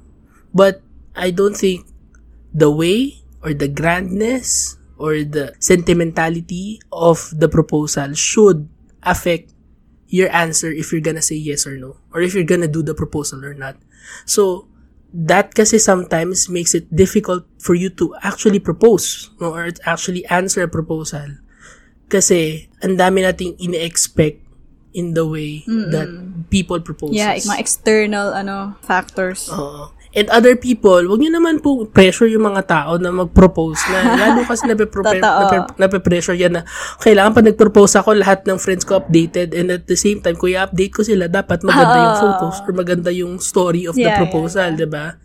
[0.50, 0.82] But
[1.14, 1.86] I don't think
[2.50, 8.68] the way or the grandness or the sentimentality of the proposal should
[9.02, 9.54] affect
[10.10, 11.96] your answer if you're gonna say yes or no.
[12.12, 13.78] Or if you're gonna do the proposal or not.
[14.26, 14.66] So,
[15.14, 20.62] that kasi sometimes makes it difficult for you to actually propose no, or actually answer
[20.64, 21.40] a proposal.
[22.08, 24.40] Kasi, ang dami nating ine-expect
[24.96, 26.08] in the way that
[26.48, 27.12] people propose.
[27.12, 29.52] Yeah, it's mga external ano factors.
[29.52, 29.92] Oo.
[30.16, 33.98] And other people, wag niyo naman po pressure yung mga tao na mag-propose na.
[34.24, 35.12] Lalo kasi Totoo.
[35.12, 36.62] nape- nape-pressure yan na
[37.04, 40.64] kailangan pa nag-propose ako, lahat ng friends ko updated and at the same time, kuya
[40.64, 44.72] update ko sila, dapat maganda yung photos or maganda yung story of the Yeah, proposal,
[44.72, 45.20] di ba?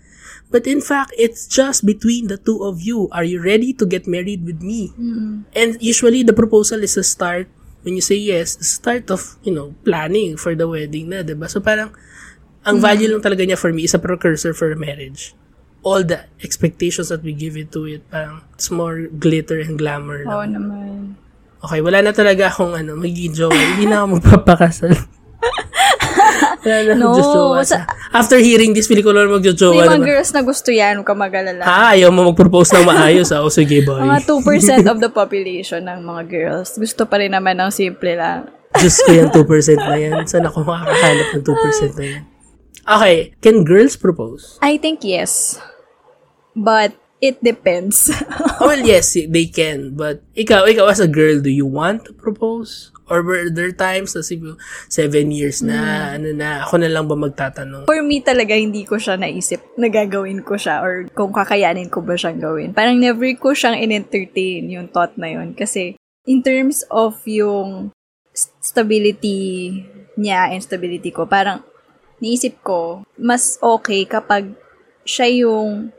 [0.53, 3.09] But in fact, it's just between the two of you.
[3.09, 4.93] Are you ready to get married with me?
[5.57, 7.49] And usually, the proposal is a start.
[7.81, 11.49] When you say yes, the start of, you know, planning for the wedding na, diba?
[11.49, 11.97] So parang,
[12.63, 15.35] ang value lang talaga niya for me is a precursor for marriage.
[15.81, 20.23] All the expectations that we give it to it, parang, it's more glitter and glamour.
[20.23, 20.51] Oo lang.
[20.53, 21.19] naman.
[21.59, 23.55] Okay, wala na talaga akong ano, magiging jowa.
[23.69, 24.91] Hindi na ako magpapakasal.
[26.63, 27.63] wala na No, jowa.
[27.63, 30.07] sa- After hearing this, pili ko lang magjojowa yung mga naman.
[30.07, 31.61] girls na gusto yan, huwag ka mag-alala.
[31.61, 33.27] Ha, ayaw mo mag-propose ng maayos.
[33.29, 33.99] Ah, o sige, boy.
[33.99, 36.69] Mga 2% of the population ng mga girls.
[36.73, 38.47] Gusto pa rin naman ng simple lang.
[38.73, 39.43] Diyos ko yung 2%
[39.77, 40.23] na yan.
[40.31, 42.23] Saan ako makakahanap ng 2% na yan?
[42.83, 44.59] Okay, can girls propose?
[44.61, 45.61] I think yes.
[46.55, 48.11] But it depends.
[48.59, 49.95] well, yes, they can.
[49.95, 52.91] But ikaw, ikaw as a girl, do you want to propose?
[53.07, 57.15] Or were there times na siguro seven years na, ano na, ako na lang ba
[57.15, 57.87] magtatanong?
[57.87, 62.03] For me talaga, hindi ko siya naisip na gagawin ko siya or kung kakayanin ko
[62.03, 62.75] ba siyang gawin.
[62.75, 65.55] Parang never ko siyang in-entertain yung thought na yun.
[65.55, 65.95] Kasi
[66.27, 67.91] in terms of yung
[68.31, 69.83] st- stability
[70.15, 71.63] niya and stability ko, parang
[72.23, 74.55] niisip ko, mas okay kapag
[75.03, 75.91] siya yung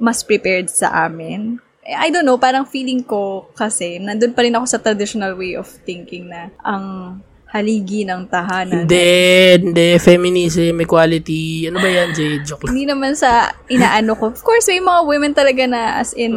[0.00, 1.60] mas prepared sa amin.
[1.84, 5.68] I don't know, parang feeling ko kasi, nandun pa rin ako sa traditional way of
[5.84, 7.20] thinking na ang
[7.54, 8.82] haligi ng tahanan.
[8.82, 9.14] Hindi,
[9.62, 9.88] hindi.
[10.02, 11.70] Feminism, equality.
[11.70, 12.42] Ano ba yan, Jade?
[12.42, 12.74] Joke lang.
[12.74, 14.34] Hindi naman sa inaano ko.
[14.34, 16.34] Of course, may mga women talaga na as in,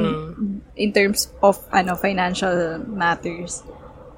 [0.77, 3.65] in terms of ano financial matters,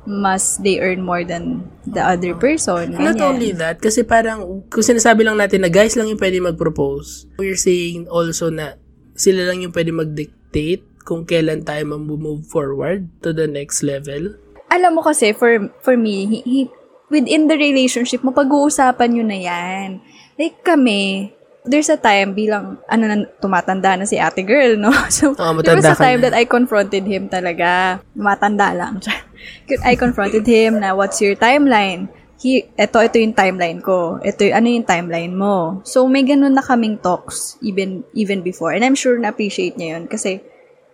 [0.08, 2.96] mas they earn more than the other person.
[2.96, 3.30] Not Ganyan.
[3.36, 7.60] only that, kasi parang, kung sinasabi lang natin na guys lang yung pwede mag-propose, we're
[7.60, 8.80] saying also na
[9.16, 14.38] sila lang yung pwede mag-dictate kung kailan tayo mag-move forward to the next level.
[14.70, 16.74] Alam mo kasi, for, for me, he, he-
[17.10, 19.88] within the relationship mo, pag-uusapan nyo na yan.
[20.38, 21.34] Like kami,
[21.66, 24.92] there's a time bilang, ano na, tumatanda na si ate girl, no?
[25.14, 26.30] So, Oo, there was a time na.
[26.30, 28.00] that I confronted him talaga.
[28.16, 29.04] Matanda lang.
[29.90, 32.08] I confronted him na, what's your timeline?
[32.40, 34.16] He, eto, ito yung timeline ko.
[34.24, 35.84] Ito, y- ano yung timeline mo?
[35.84, 38.72] So, may ganun na kaming talks even, even before.
[38.72, 40.40] And I'm sure na-appreciate niya yun kasi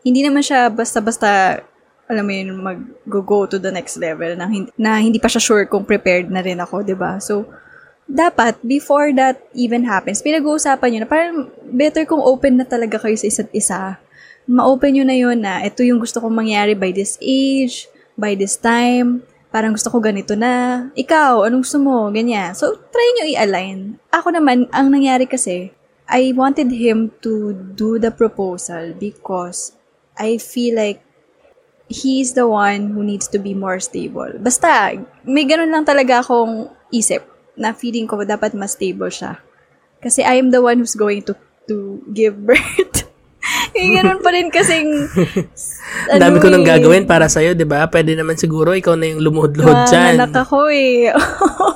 [0.02, 1.62] hindi naman siya basta-basta
[2.06, 5.66] alam mo yun, mag-go to the next level na hindi, na hindi pa siya sure
[5.66, 7.50] kung prepared na rin ako, 'di ba So,
[8.06, 13.18] dapat, before that even happens, pinag-uusapan nyo na parang better kung open na talaga kayo
[13.18, 13.98] sa isa't isa.
[14.46, 18.56] Ma-open nyo na yun na ito yung gusto kong mangyari by this age, by this
[18.62, 20.86] time, parang gusto ko ganito na.
[20.94, 22.14] Ikaw, anong gusto mo?
[22.14, 22.54] Ganyan.
[22.54, 23.98] So, try nyo i-align.
[24.14, 25.74] Ako naman, ang nangyari kasi,
[26.06, 29.74] I wanted him to do the proposal because
[30.14, 31.02] I feel like
[31.90, 34.30] he's the one who needs to be more stable.
[34.38, 34.94] Basta,
[35.26, 39.40] may ganun lang talaga akong isip na feeling ko dapat mas stable siya.
[40.04, 41.34] Kasi I am the one who's going to
[41.68, 43.10] to give birth.
[43.74, 44.90] May ganun pa rin kasing...
[46.14, 47.86] Ang dami ko nang eh, gagawin para sa'yo, di ba?
[47.90, 50.22] Pwede naman siguro ikaw na yung lumuhod-luhod dyan.
[50.22, 51.10] anak ako eh.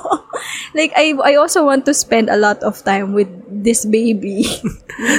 [0.78, 4.46] like, I, I also want to spend a lot of time with this baby.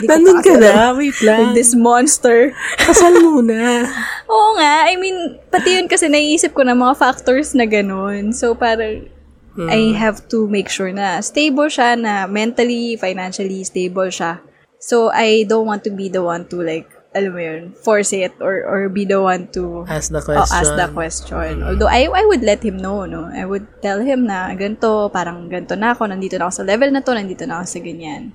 [0.07, 1.51] Nandun ka na, wait With lang.
[1.51, 2.55] this monster.
[2.79, 3.87] Kasal muna.
[4.31, 4.87] Oo nga.
[4.87, 8.31] I mean, pati yun kasi naiisip ko na mga factors na ganun.
[8.31, 9.10] So, parang,
[9.57, 14.39] I have to make sure na stable siya, na mentally, financially stable siya.
[14.79, 18.31] So, I don't want to be the one to like, alam mo yun, force it
[18.39, 20.57] or or be the one to Ask the oh, question.
[20.57, 21.59] ask the question.
[21.59, 23.27] Although, I, I would let him know, no?
[23.27, 26.89] I would tell him na, ganito, parang ganito na ako, nandito na ako sa level
[26.89, 28.31] na to, nandito na ako sa ganyan.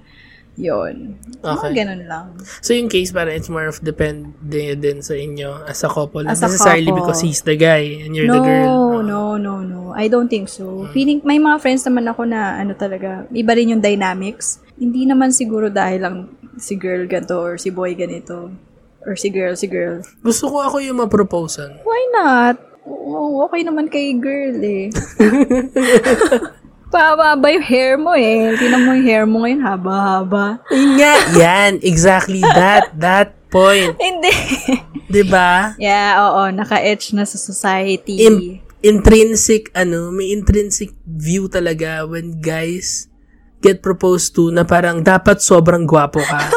[0.57, 1.21] Yun.
[1.45, 1.73] Okay.
[1.73, 2.27] Mga ganun lang.
[2.65, 6.25] So, yung case, parang it's more of depende din sa inyo as a couple.
[6.25, 7.05] As a necessarily couple.
[7.05, 8.67] because he's the guy and you're no, the girl.
[9.05, 9.93] no, no, no.
[9.93, 10.89] I don't think so.
[10.97, 14.65] Feeling, may mga friends naman ako na, ano talaga, iba rin yung dynamics.
[14.81, 16.17] Hindi naman siguro dahil lang
[16.57, 18.49] si girl ganito or si boy ganito.
[19.07, 20.03] Or si girl, si girl.
[20.25, 21.79] Gusto ko ako yung ma-proposean.
[21.87, 22.59] Why not?
[22.87, 24.91] Oo, okay naman kay girl eh.
[26.97, 28.57] Pababa yung hair mo eh.
[28.57, 30.65] Tingnan mo yung hair mo ngayon, haba-haba.
[30.73, 33.93] Yun nga, yan, exactly that, that point.
[33.97, 34.33] Hindi.
[35.07, 35.77] 'Di ba?
[35.79, 38.19] yeah, oo, naka-etch na sa society.
[38.19, 43.07] In- intrinsic, ano, may intrinsic view talaga when guys
[43.59, 46.41] get proposed to na parang dapat sobrang gwapo ka.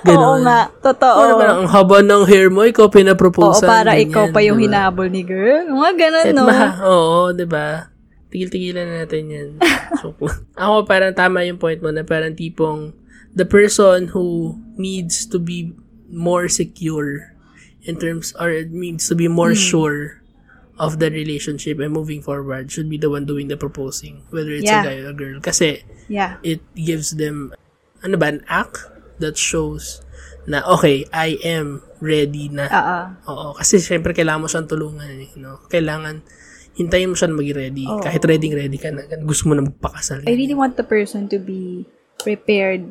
[0.00, 0.40] Oo Ganon.
[0.42, 1.18] nga, totoo.
[1.18, 3.68] Ano parang ang haba ng hair mo, ikaw Oo, pinaproposean.
[3.68, 4.64] para ganyan, ikaw pa yung diba?
[4.72, 5.68] hinabol ni girl.
[5.68, 6.44] Mga ganun, Et no?
[6.48, 7.89] ma- oo, di ba?
[8.30, 9.50] Tigil-tigilan na natin yan.
[10.00, 10.14] So,
[10.56, 12.94] ako parang tama yung point mo na parang tipong
[13.30, 15.74] the person who needs to be
[16.08, 17.36] more secure
[17.84, 19.60] in terms or needs to be more Hmm.
[19.60, 20.00] sure
[20.80, 24.64] of the relationship and moving forward should be the one doing the proposing whether it's
[24.64, 24.80] Yeah.
[24.80, 26.40] a guy or a girl kasi Yeah.
[26.40, 27.52] it gives them
[28.00, 28.88] ano ba an act
[29.20, 30.00] that shows
[30.48, 32.98] na okay I am ready na Oo.
[33.28, 35.60] Oo, kasi syempre kailangan mo siyang tulungan, eh, no?
[35.68, 36.24] Kailangan
[36.74, 37.84] hintayin mo siya na maging ready.
[37.86, 38.00] Oo.
[38.00, 40.26] Kahit ready ready ka na, gusto mo na magpakasal.
[40.26, 41.86] I really want the person to be
[42.20, 42.84] prepared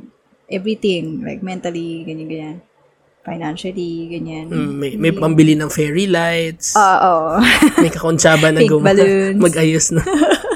[0.49, 2.65] everything, like mentally, ganyan-ganyan.
[3.21, 4.49] Financially, ganyan.
[4.49, 7.37] Mm, may, may pambili ng fairy lights, Oo.
[7.83, 9.37] may kakontsaba na Pink guma- balloons.
[9.45, 10.01] mag-ayos na.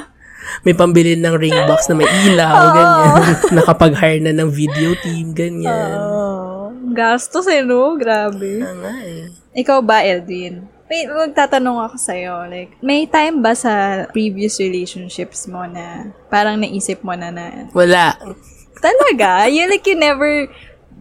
[0.65, 3.13] may pambili ng ring box na may ilaw, ganyan.
[3.53, 5.99] Nakapag-hire na ng video team, ganyan.
[5.99, 6.71] Oo.
[6.93, 7.93] Gastos eh, no?
[7.97, 8.61] Grabe.
[8.61, 9.29] Ah, nga eh.
[9.53, 10.65] Ikaw ba, Eldrin?
[10.93, 17.01] May magtatanong ako sa'yo, like, may time ba sa previous relationships mo na parang naisip
[17.01, 18.13] mo na na, Wala.
[18.77, 19.49] talaga?
[19.49, 20.45] You like, you never,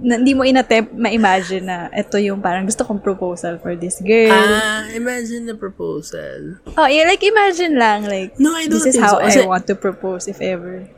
[0.00, 4.33] na, hindi mo inattempt ma-imagine na ito yung parang gusto kong proposal for this girl.
[4.33, 6.57] Ah, imagine the proposal.
[6.72, 9.28] oh, yeah, like, imagine lang, like, No, I don't this is how so.
[9.28, 10.88] I Kasi- want to propose if ever.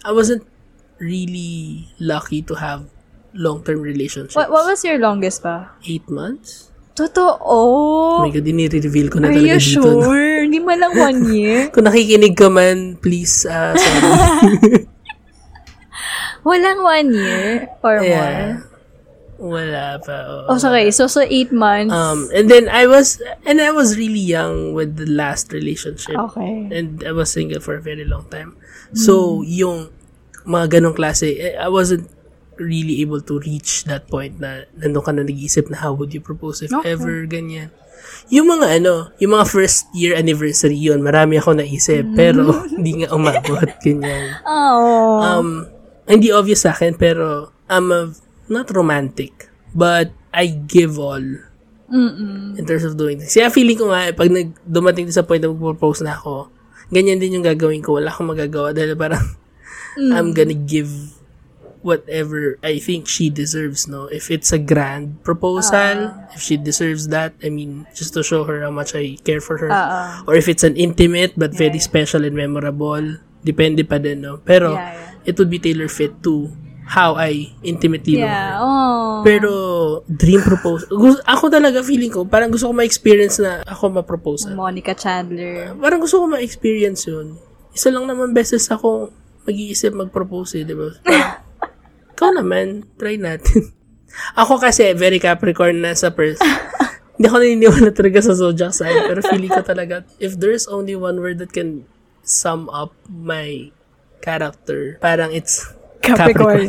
[0.00, 0.48] I wasn't
[0.96, 2.88] really lucky to have
[3.36, 4.32] long-term relationships.
[4.32, 5.76] What, what was your longest pa?
[5.84, 6.69] Eight months?
[7.00, 7.32] Totoo?
[7.40, 9.80] Oh my God, dinire-reveal ko na Are talaga you dito.
[9.80, 10.44] sure?
[10.44, 11.72] Hindi mo lang one year?
[11.72, 14.84] Kung nakikinig ka man, please, uh, sorry.
[16.44, 18.04] Walang one year or more?
[18.04, 18.64] yeah.
[19.40, 20.16] Wala pa.
[20.28, 20.52] oo.
[20.52, 20.92] Oh, okay.
[20.92, 21.92] So, so eight months.
[21.96, 26.12] Um, and then I was, and I was really young with the last relationship.
[26.28, 26.68] okay.
[26.68, 28.60] And I was single for a very long time.
[28.92, 29.88] So, yung
[30.44, 32.08] mga ganong klase, eh, I wasn't
[32.60, 36.20] really able to reach that point na nandun ka na nag-iisip na how would you
[36.20, 36.92] propose if Okay.
[36.92, 37.72] ever, ganyan.
[38.28, 43.16] Yung mga ano, yung mga first year anniversary yun, marami ako naisip, pero hindi nga
[43.16, 44.36] umabot, ganyan.
[44.44, 45.18] Oh.
[45.20, 45.48] Um,
[46.04, 48.12] hindi obvious sa akin, pero I'm a,
[48.46, 51.22] not romantic, but I give all
[51.90, 52.54] Mm-mm.
[52.54, 53.34] in terms of doing things.
[53.34, 56.50] Kaya feeling ko nga, eh, pag nag, dumating sa point na mag-propose na ako,
[56.90, 57.98] ganyan din yung gagawin ko.
[57.98, 59.22] Wala akong magagawa dahil parang
[60.14, 60.90] I'm gonna give
[61.80, 64.04] whatever I think she deserves, no?
[64.06, 68.60] If it's a grand proposal, if she deserves that, I mean, just to show her
[68.60, 69.70] how much I care for her.
[69.72, 74.38] Ah, Or if it's an intimate but very special and memorable, depende pa din, no?
[74.44, 75.28] Pero, Yeah, yeah.
[75.28, 76.52] it would be tailor-fit to
[76.90, 78.34] how I intimately know her.
[78.34, 78.58] yeah.
[78.58, 79.22] Oh.
[79.22, 79.52] Pero,
[80.10, 80.90] dream proposal.
[81.24, 84.50] Ako talaga feeling ko, parang gusto ko ma-experience na ako ma-propose.
[84.52, 85.72] Monica Chandler.
[85.78, 87.38] Parang gusto ko ma-experience yun.
[87.70, 89.14] Isa lang naman beses ako
[89.46, 90.90] mag-iisip mag-propose eh, di ba?
[92.20, 93.72] Ikaw naman, try natin.
[94.44, 96.44] ako kasi, very Capricorn na sa person.
[97.16, 101.16] Hindi ako naniniwala talaga sa zodiac sign, pero feeling ko talaga, if there's only one
[101.16, 101.88] word that can
[102.20, 103.72] sum up my
[104.20, 105.64] character, parang it's
[106.04, 106.68] Capricorn.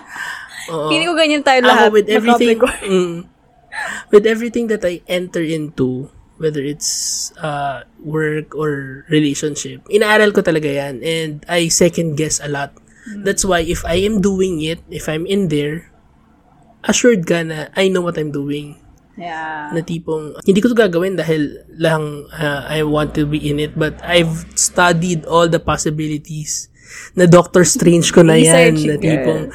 [0.74, 0.90] Oo.
[0.90, 1.94] Feeling ko ganyan tayo lahat.
[1.94, 2.90] Ako with everything, Capricorn.
[2.90, 3.16] mm,
[4.10, 6.10] with everything that I enter into,
[6.42, 11.06] whether it's uh, work or relationship, inaaral ko talaga yan.
[11.06, 12.74] And I second guess a lot.
[13.22, 15.90] That's why if I am doing it, if I'm in there,
[16.86, 18.78] assured ka na I know what I'm doing.
[19.18, 19.70] Yeah.
[19.74, 23.76] Na tipong, hindi ko to gagawin dahil lang uh, I want to be in it,
[23.76, 26.70] but I've studied all the possibilities.
[27.16, 28.78] Na Doctor Strange ko na yan.
[28.78, 29.52] Na tipong,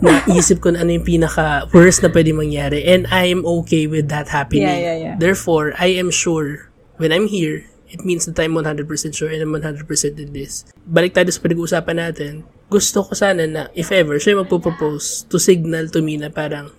[0.00, 4.08] naisip ko na ano yung pinaka worst na pwede mangyari and I am okay with
[4.08, 4.64] that happening.
[4.64, 5.14] Yeah, yeah, yeah.
[5.20, 9.50] Therefore, I am sure when I'm here, it means that I'm 100% sure and I'm
[9.50, 9.82] 100%
[10.16, 10.64] in this.
[10.86, 12.32] Balik tayo sa pinag-uusapan natin.
[12.70, 16.70] Gusto ko sana na, if ever, siya magpo-propose to signal to me na parang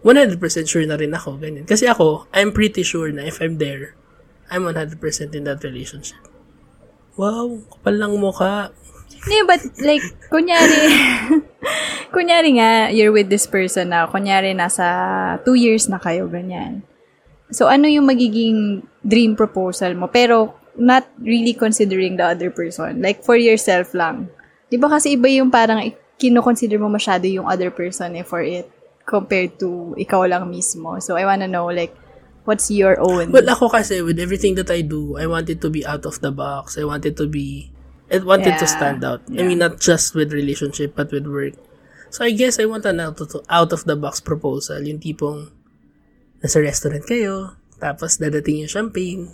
[0.00, 1.36] 100% sure na rin ako.
[1.36, 1.68] Ganyan.
[1.68, 3.92] Kasi ako, I'm pretty sure na if I'm there,
[4.48, 4.96] I'm 100%
[5.36, 6.18] in that relationship.
[7.20, 8.72] Wow, kapal lang mukha.
[9.20, 10.80] Hindi, but like, kunyari,
[12.16, 16.80] kunyari nga, you're with this person na, kunyari nasa two years na kayo, ganyan.
[17.50, 20.06] So, ano yung magiging dream proposal mo?
[20.06, 23.02] Pero, not really considering the other person.
[23.02, 24.30] Like, for yourself lang.
[24.70, 25.82] Di ba kasi iba yung parang
[26.14, 28.70] kino-consider mo masyado yung other person eh, for it
[29.02, 31.02] compared to ikaw lang mismo.
[31.02, 31.90] So, I wanna know, like,
[32.46, 33.34] what's your own?
[33.34, 36.22] Well, ako kasi, with everything that I do, I want it to be out of
[36.22, 36.78] the box.
[36.78, 37.74] I want it to be,
[38.12, 38.76] I want it to Yeah.
[38.78, 39.26] stand out.
[39.26, 41.58] I mean, not just with relationship, but with work.
[42.14, 44.82] So, I guess I want an out of, out of the box proposal.
[44.82, 45.50] Yung tipong,
[46.40, 49.28] nasa restaurant kayo, tapos dadating yung champagne.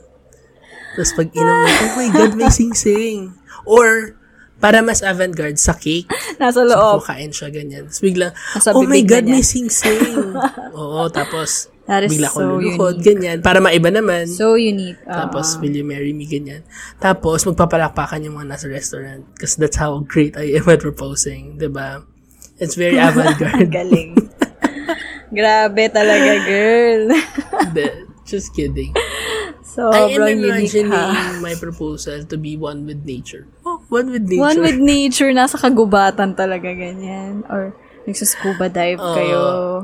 [0.95, 3.35] Tapos pag inom mo, oh my God, may sing-sing.
[3.65, 4.17] Or,
[4.57, 6.09] para mas avant-garde, sa cake.
[6.41, 7.05] Nasa So, loob.
[7.05, 7.85] kukain siya ganyan.
[7.87, 10.33] Tapos biglang, Nasa oh my God, niya." may sing-sing.
[10.79, 13.05] Oo, tapos, That is bigla ko so luluhod, unique.
[13.05, 13.39] ganyan.
[13.45, 14.27] Para maiba naman.
[14.27, 14.99] So unique.
[15.07, 16.65] Uh, Tapos, will you marry me, ganyan.
[16.97, 19.23] Tapos, magpapalakpakan yung mga nasa restaurant.
[19.37, 21.61] Because that's how great I am at proposing.
[21.71, 22.03] ba?
[22.59, 23.69] It's very avant-garde.
[23.71, 24.17] Galing.
[25.31, 27.03] Grabe talaga, girl.
[27.63, 27.87] Hindi,
[28.27, 28.91] Just kidding.
[29.77, 33.45] I am Sobrang unique imagining my proposal to be one with nature.
[33.63, 34.41] Oh, one with nature.
[34.43, 37.45] One with nature, nasa kagubatan talaga ganyan.
[37.47, 37.77] Or
[38.09, 39.15] nagsuscuba dive Oo.
[39.15, 39.43] kayo.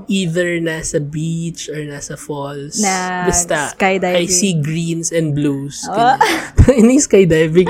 [0.08, 2.80] either nasa beach or nasa falls.
[2.80, 4.16] Na Basta, skydiving.
[4.16, 5.84] I see greens and blues.
[5.86, 6.18] Ganyan.
[6.82, 7.68] Ini skydiving.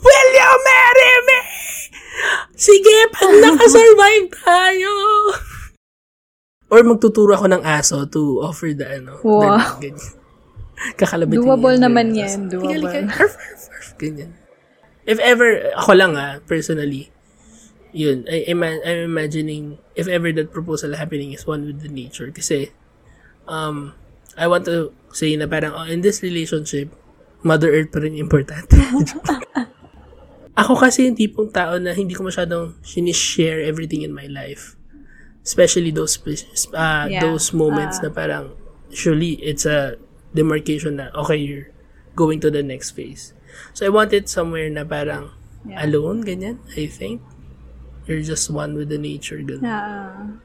[0.00, 1.40] Will you marry me?
[2.56, 4.92] Sige, pag nakasurvive tayo.
[6.70, 9.18] Or magtuturo ako ng aso to offer the ano.
[9.20, 9.58] Wow.
[9.78, 10.14] the- ganyan.
[10.98, 11.82] Kakalabitin Doable niya.
[11.84, 12.88] naman yan, Tapos, doable.
[12.88, 13.88] "Halika, halika." Arf, arf, arf.
[14.00, 14.30] Ganyan.
[15.04, 17.10] If ever, ako lang ah, personally,
[17.90, 22.30] yun, I, ima- I'm imagining if ever that proposal happening is one with the nature.
[22.30, 22.70] Kasi,
[23.44, 23.92] um,
[24.38, 26.88] I want to say na parang, oh, in this relationship,
[27.42, 28.78] Mother Earth pa rin importante.
[30.60, 34.79] Ako kasi yung tipong tao na hindi ko masyadong sinishare everything in my life.
[35.40, 37.20] Especially those uh, Yeah.
[37.24, 38.06] those moments Ah.
[38.06, 38.44] na parang
[38.92, 39.96] surely it's a
[40.32, 41.68] demarcation na okay, you're
[42.14, 43.32] going to the next phase.
[43.72, 45.32] So I want it somewhere na parang
[45.64, 45.84] Yeah.
[45.84, 47.20] alone, ganyan, I think.
[48.08, 49.64] You're just one with the nature, ganyan.
[49.68, 50.40] Ah.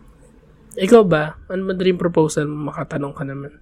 [0.75, 1.39] Ikaw ba?
[1.47, 2.47] Ano ba dream proposal?
[2.47, 3.55] Makatanong ka naman.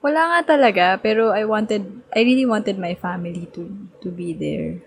[0.00, 1.82] Wala nga talaga, pero I wanted,
[2.14, 3.68] I really wanted my family to
[4.00, 4.80] to be there.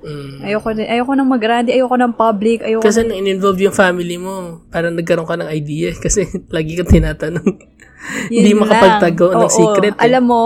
[0.00, 0.40] Mm.
[0.40, 4.64] Ayoko, din- ayoko nang mag-grande, ayoko ng public, ayoko Kasi nung in-involve yung family mo,
[4.72, 5.92] parang nagkaroon ka ng idea.
[5.92, 6.24] Kasi
[6.56, 7.48] lagi kang tinatanong.
[8.32, 9.44] Hindi makapagtago lang.
[9.44, 9.52] ng Oo.
[9.52, 9.94] secret.
[9.96, 10.04] eh.
[10.08, 10.42] Alam mo,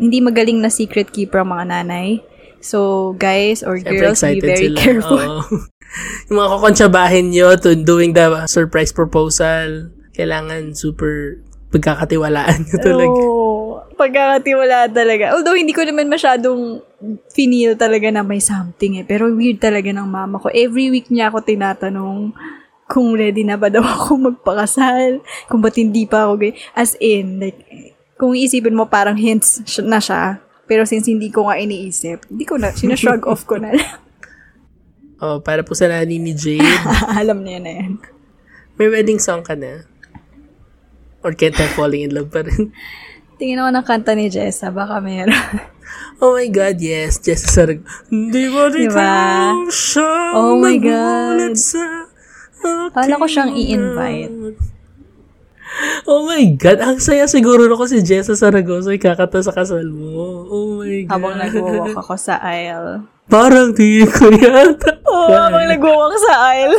[0.00, 2.24] hindi magaling na secret keeper ang mga nanay.
[2.58, 4.78] So, guys or Siyempre girls, be very sila.
[4.80, 5.20] careful.
[5.20, 5.42] Oo.
[6.32, 11.38] yung mga kukontsabahin nyo to doing the surprise proposal, kailangan super
[11.68, 13.12] pagkakatiwalaan nyo talaga.
[13.12, 13.84] Oo.
[13.94, 15.36] Pagkakatiwala talaga.
[15.36, 16.80] Although, hindi ko naman masyadong
[17.30, 19.06] finil talaga na may something eh.
[19.06, 20.50] Pero weird talaga ng mama ko.
[20.50, 22.34] Every week niya ako tinatanong
[22.88, 25.22] kung ready na ba daw ako magpakasal.
[25.46, 26.52] Kung ba't hindi pa ako gay.
[26.74, 27.60] As in, like,
[28.18, 30.42] kung iisipin mo parang hints na siya.
[30.68, 33.90] Pero since hindi ko nga iniisip, hindi ko na, sinashrug off ko na lang.
[35.18, 36.62] Oh, para po sa nani ni Jade,
[37.18, 37.98] Alam niya na yan.
[38.78, 39.82] may wedding song ka na?
[41.26, 42.70] Or can't help falling in love pa rin?
[43.34, 45.34] Tingin ako ng kanta ni Jessa, baka meron.
[46.18, 47.18] Oh my God, yes.
[47.18, 47.84] Jess Sarag.
[48.08, 49.12] Hindi mo rin Diba?
[49.70, 51.54] siya Oh my God.
[51.54, 52.08] sa
[52.90, 54.34] Kala ko siyang i-invite.
[56.08, 60.48] Oh my God, ang saya siguro na ko si Jessa Saragoso ikakata sa kasal mo.
[60.48, 61.12] Oh my God.
[61.12, 63.06] Habang nag-walk ako sa aisle.
[63.28, 64.98] Parang di ko yata.
[65.06, 66.76] Oo, oh, habang nag-walk sa aisle.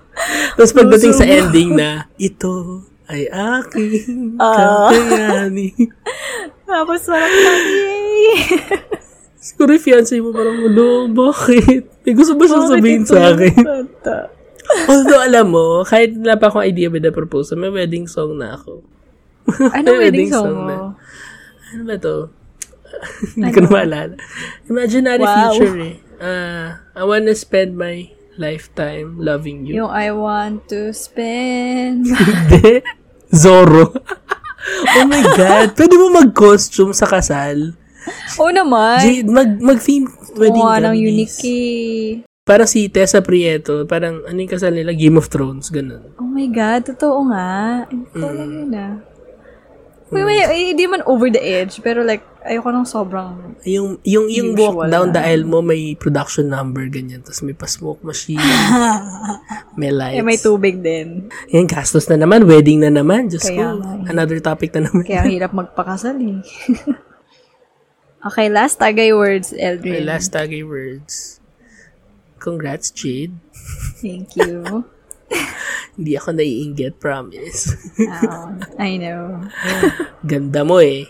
[0.58, 4.90] Tapos pagdating sa ending na, ito ay aking Ah.
[4.92, 5.88] kakayanin.
[6.68, 7.32] Tapos parang,
[7.64, 8.03] yay!
[9.44, 11.84] Siguro yung fiancé mo parang, ano, bakit?
[12.04, 13.56] May gusto ba siyang sabihin sa akin?
[14.90, 18.56] Although, alam mo, kahit wala pa akong idea with the proposal, may wedding song na
[18.56, 18.80] ako.
[19.76, 20.64] Ano May wedding song mo?
[20.64, 20.76] na.
[21.76, 22.32] Ano ba to?
[23.36, 24.14] Hindi ko na maalala.
[24.64, 25.36] Imaginary Wow.
[25.52, 25.94] future eh.
[26.16, 28.08] Ah, I wanna spend my
[28.40, 29.84] lifetime loving you.
[29.84, 32.08] Yung I want to spend...
[32.08, 32.80] Hindi.
[33.28, 33.92] Zorro.
[34.96, 35.76] oh my God.
[35.76, 37.76] Pwede mo mag-costume sa kasal.
[38.40, 39.00] Oo naman.
[39.00, 42.24] Jade, mag, mag-theme wedding Gumawa ng unique eh.
[42.44, 44.92] Parang si Tessa Prieto, parang ano yung kasal nila?
[44.92, 46.12] Game of Thrones, ganun.
[46.20, 47.88] Oh my God, totoo nga.
[47.88, 48.94] Hindi ko alam yun ah.
[50.12, 53.56] Hindi man over the edge, pero like, ayoko nang sobrang...
[53.64, 55.14] Yung, yung, yung Usual walk down na.
[55.16, 57.24] the aisle mo, may production number, ganyan.
[57.24, 58.38] Tapos may pa-smoke machine.
[59.80, 60.20] may lights.
[60.20, 61.32] Eh, may tubig din.
[61.48, 62.44] Yan, gastos na naman.
[62.44, 63.32] Wedding na naman.
[63.32, 63.80] Diyos Kaya ko.
[63.80, 64.12] eh.
[64.12, 65.02] Another topic na naman.
[65.08, 66.44] Kaya hirap magpakasal eh.
[68.26, 70.04] okay, last tagay words, Eldrin.
[70.04, 71.40] last tagay words.
[72.40, 73.36] Congrats, Jade.
[74.04, 74.84] Thank you.
[75.96, 77.72] Hindi ako naiinggit, promise.
[77.96, 79.48] Oh, I know.
[80.26, 81.08] Ganda mo eh.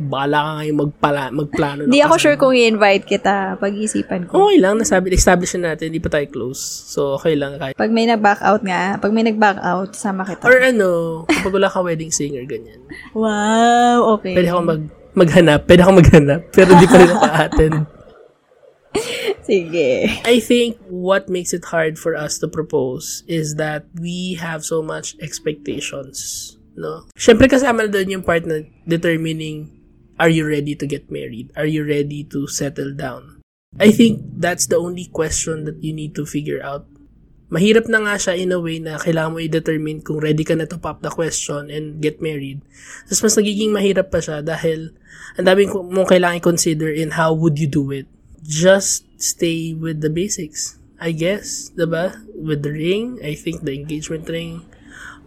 [0.00, 1.80] Bala ka ngayon magpala, magplano.
[1.84, 3.56] Hindi ako sure kung i-invite kita.
[3.60, 4.48] Pag-isipan ko.
[4.48, 6.60] Okay lang, nasabi, establish na natin, hindi pa tayo close.
[6.88, 7.60] So, okay lang.
[7.60, 7.76] Kahit.
[7.76, 10.44] Pag may nag-back out nga, pag may nag-back out, sama kita.
[10.46, 10.90] Or ano,
[11.28, 12.80] kapag wala ka wedding singer, ganyan.
[13.12, 14.32] wow, okay.
[14.36, 14.82] Pwede ako mag,
[15.14, 15.66] maghanap.
[15.66, 16.40] Pwede ako maghanap.
[16.54, 17.78] Pero di pa rin ako attend.
[19.50, 20.06] Sige.
[20.26, 24.82] I think what makes it hard for us to propose is that we have so
[24.82, 26.54] much expectations.
[26.78, 27.06] No?
[27.18, 29.74] Siyempre kasama na doon yung part na determining
[30.20, 31.50] are you ready to get married?
[31.56, 33.40] Are you ready to settle down?
[33.78, 36.86] I think that's the only question that you need to figure out.
[37.50, 40.70] Mahirap na nga siya in a way na kailangan mo i-determine kung ready ka na
[40.70, 42.62] to pop the question and get married.
[43.10, 44.94] Tapos mas nagiging mahirap pa siya dahil
[45.38, 48.06] ang daming mong kailangan i-consider in how would you do it.
[48.40, 50.80] Just stay with the basics.
[51.00, 52.20] I guess, 'di ba?
[52.36, 54.68] With the ring, I think the engagement ring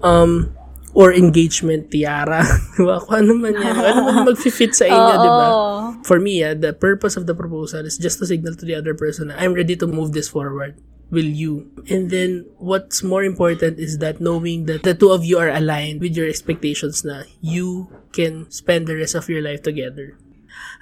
[0.06, 0.54] um
[0.94, 2.46] or engagement tiara.
[2.78, 3.02] diba?
[3.02, 3.74] Kung ano man yan.
[3.74, 5.46] Ano man mag-fit sa inyo, di ba?
[5.50, 5.78] Oo.
[6.06, 8.94] For me, ah, the purpose of the proposal is just to signal to the other
[8.94, 10.78] person na I'm ready to move this forward.
[11.12, 11.72] Will you?
[11.90, 16.02] And then, what's more important is that knowing that the two of you are aligned
[16.02, 20.18] with your expectations na you can spend the rest of your life together.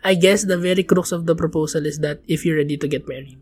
[0.04, 3.08] I guess the very crux of the proposal is that if you're ready to get
[3.08, 3.40] married.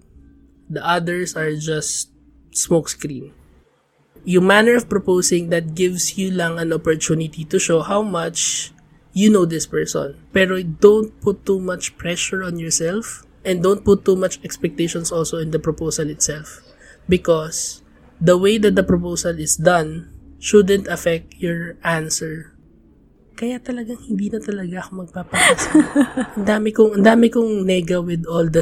[0.70, 2.10] The others are just
[2.54, 3.34] smokescreen
[4.26, 8.72] yung manner of proposing that gives you lang an opportunity to show how much
[9.14, 10.14] you know this person.
[10.34, 15.38] Pero don't put too much pressure on yourself and don't put too much expectations also
[15.38, 16.62] in the proposal itself.
[17.10, 17.82] Because
[18.22, 22.54] the way that the proposal is done shouldn't affect your answer.
[23.34, 25.74] Kaya talagang hindi na talaga ako magpapakasal.
[26.38, 28.62] ang dami kong, ang dami kong nega with all the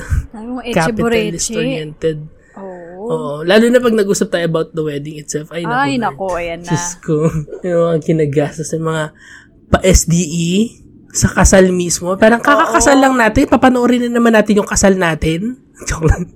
[0.72, 3.06] capitalist-oriented Oo.
[3.08, 3.34] Oo.
[3.46, 5.54] Lalo na pag nag-usap tayo about the wedding itself.
[5.54, 5.78] Ay, naku.
[5.78, 6.70] Ay, nako, ayan na.
[6.74, 7.16] Diyos ko.
[7.68, 9.04] Yung mga kinagastos ng mga
[9.70, 10.54] pa-SDE
[11.14, 12.18] sa kasal mismo.
[12.18, 13.46] Parang kakakasal lang natin.
[13.48, 15.60] Papanoorin na naman natin yung kasal natin.
[15.88, 16.30] Joke lang.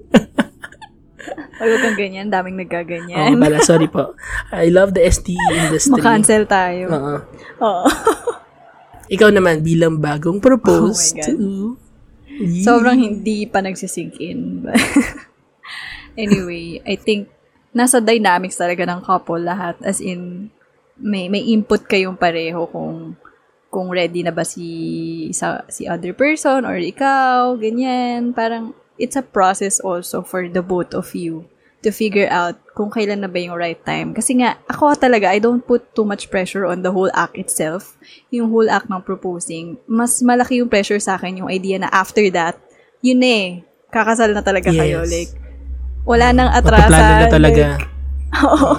[1.62, 2.34] Ay, huwag kang ganyan.
[2.34, 3.38] Daming Oo, nagkaganyan.
[3.38, 3.62] pala.
[3.62, 4.18] Sorry po.
[4.50, 5.94] I love the SDE industry.
[5.94, 6.90] Makancel tayo.
[6.90, 7.16] Oo.
[7.62, 7.86] Oo.
[9.14, 11.34] Ikaw naman, bilang bagong proposed Oh to
[12.66, 14.66] Sobrang hindi pa nagsisink in.
[16.18, 17.30] anyway, I think
[17.70, 19.78] nasa dynamics talaga ng couple lahat.
[19.86, 20.50] As in,
[20.98, 23.14] may, may input kayong pareho kung
[23.70, 28.34] kung ready na ba si sa, si other person or ikaw, ganyan.
[28.34, 31.51] Parang it's a process also for the both of you
[31.82, 34.14] to figure out kung kailan na ba yung right time.
[34.14, 37.98] Kasi nga, ako talaga, I don't put too much pressure on the whole act itself.
[38.30, 39.82] Yung whole act ng proposing.
[39.90, 42.58] Mas malaki yung pressure sa akin yung idea na after that,
[43.02, 45.04] yun eh, kakasal na talaga kayo.
[45.04, 45.10] Yes.
[45.10, 45.32] Like,
[46.06, 46.90] wala nang atrasan.
[46.90, 47.66] Mapaplano na talaga.
[47.78, 47.88] Like,
[48.46, 48.72] oo.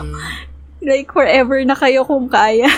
[0.83, 2.71] like, forever na kayo kung kaya.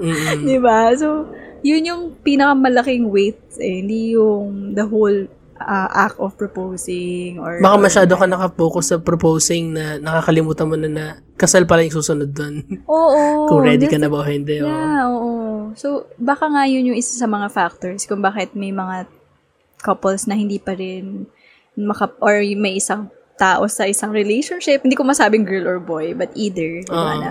[0.00, 0.44] Mm-mm.
[0.48, 0.92] Di ba?
[0.96, 1.28] So,
[1.60, 3.84] yun yung pinakamalaking weight eh.
[3.84, 5.28] Hindi yung the whole
[5.60, 7.60] uh, act of proposing or...
[7.60, 11.04] Baka masyado ka nakapokus sa proposing na nakakalimutan mo na na
[11.36, 12.64] kasal pala yung susunod doon.
[12.88, 13.46] Oo.
[13.46, 14.60] Kung ready ka na ba o hindi.
[14.60, 15.72] Yeah, oo.
[15.76, 19.06] So, baka nga yun yung isa sa mga factors kung bakit may mga
[19.80, 21.28] couples na hindi pa rin
[21.78, 23.08] maka, or may isang
[23.40, 27.20] tao sa isang relationship, hindi ko masabing girl or boy, but either, di ba, Oo.
[27.24, 27.30] na,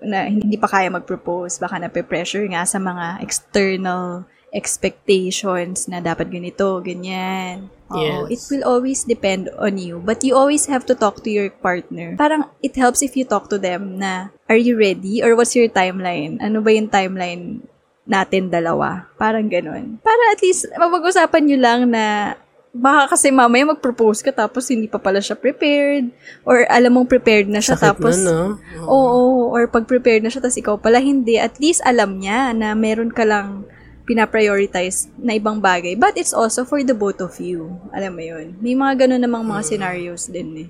[0.00, 4.24] na hindi pa kaya mag-propose, baka nape-pressure nga sa mga external
[4.56, 7.68] expectations na dapat ganito, ganyan.
[7.92, 8.32] Oo, Yes.
[8.32, 10.00] it will always depend on you.
[10.02, 12.16] But you always have to talk to your partner.
[12.18, 15.22] Parang it helps if you talk to them na, are you ready?
[15.22, 16.42] Or what's your timeline?
[16.42, 17.62] Ano ba yung timeline
[18.08, 19.06] natin dalawa?
[19.20, 20.02] Parang ganun.
[20.02, 22.34] Para at least, mapag-usapan nyo lang na
[22.76, 26.12] baka kasi mamaya mag-propose ka tapos hindi pa pala siya prepared
[26.44, 28.84] or alam mong prepared na siya Sakit tapos na, no?
[28.84, 32.76] Oo, or pag prepared na siya, tapos ikaw pala hindi, at least alam niya na
[32.76, 33.64] meron ka lang
[34.06, 35.98] pinaprioritize na ibang bagay.
[35.98, 37.76] But it's also for the both of you.
[37.90, 38.46] Alam mo yun.
[38.62, 40.68] May mga ganun namang mga scenarios din eh.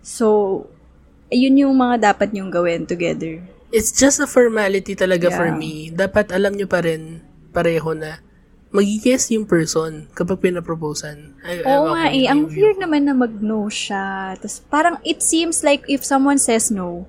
[0.00, 0.64] So,
[1.28, 3.44] yun yung mga dapat nyong gawin together.
[3.68, 5.60] It's just a formality talaga for Yeah.
[5.60, 5.74] me.
[5.92, 7.20] Dapat alam nyo pa rin,
[7.52, 8.24] pareho na,
[8.68, 11.36] mag-guess yung person kapag pinaproposan.
[11.40, 12.28] Ay, Oo nga eh.
[12.28, 14.36] Ang weird naman na mag-no siya.
[14.36, 17.08] Tapos parang it seems like if someone says no,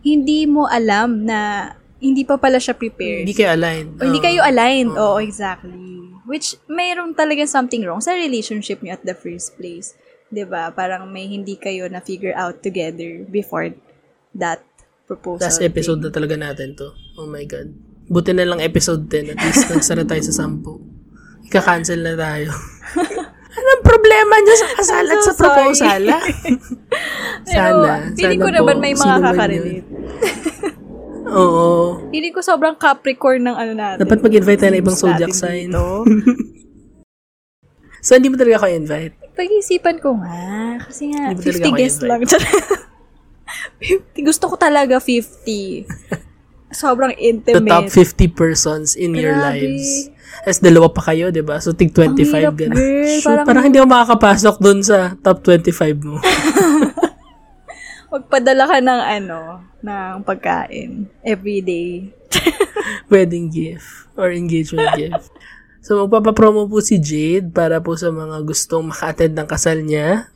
[0.00, 3.26] hindi mo alam na hindi pa pala siya prepared.
[3.26, 3.98] Hindi kayo aligned.
[3.98, 4.26] O hindi Oo.
[4.26, 4.94] kayo aligned.
[4.94, 5.72] Oo, exactly.
[6.24, 9.92] Which, mayroon talaga something wrong sa relationship niyo at the first place.
[10.32, 13.70] 'Di ba Parang may hindi kayo na-figure out together before
[14.34, 14.64] that
[15.04, 15.46] proposal.
[15.46, 16.16] Last episode na thing.
[16.16, 16.90] talaga natin to.
[17.20, 17.70] Oh my God.
[18.08, 19.36] Buti na lang episode 10.
[19.36, 20.64] At least nagsara tayo sa 10.
[21.48, 22.48] Ika-cancel na tayo.
[23.54, 26.02] Anong problema niyo sa kasal at so sa proposal?
[26.10, 26.24] ah?
[27.46, 28.10] Pero, sana.
[28.18, 29.86] feeling sana ko naman may mga kakarelate.
[31.34, 31.98] Oo.
[32.08, 33.98] Feeling ko sobrang Capricorn ng ano natin.
[34.00, 35.68] Dapat mag-invite tayo ng ibang zodiac sign.
[38.04, 39.16] So, hindi mo talaga ako invite.
[39.32, 40.76] Pag-isipan ko nga.
[40.84, 42.20] Kasi nga, Hindi mo talaga 50 ako guests lang.
[42.20, 44.20] 50.
[44.28, 45.88] Gusto ko talaga 50.
[46.74, 47.64] Sobrang The intimate.
[47.64, 49.56] top 50 persons in your Grabe.
[49.56, 50.12] lives.
[50.44, 51.56] As dalawa pa kayo, di ba?
[51.64, 52.76] So, tig 25 Ang hirap, ganun.
[52.76, 53.16] girl.
[53.24, 56.20] Parang- parang, hindi ako makakapasok dun sa top 25 mo.
[58.14, 59.38] Magpadala ka ng ano,
[59.82, 61.10] ng pagkain.
[61.26, 62.14] Every day.
[63.10, 65.34] Wedding gift or engagement gift.
[65.82, 70.30] So, magpapapromo po si Jade para po sa mga gustong maka-attend ng kasal niya.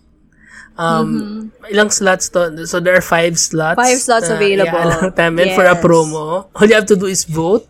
[0.74, 2.50] Um, Ilang slots to?
[2.66, 3.78] So, there are five slots.
[3.78, 3.86] Mm-hmm.
[3.94, 5.14] Five slots available.
[5.14, 5.82] namin for a Yes.
[5.82, 6.50] promo.
[6.50, 7.64] All you have to do is vote.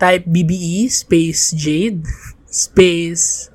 [0.00, 2.02] Type BBE space Jade
[2.50, 3.51] space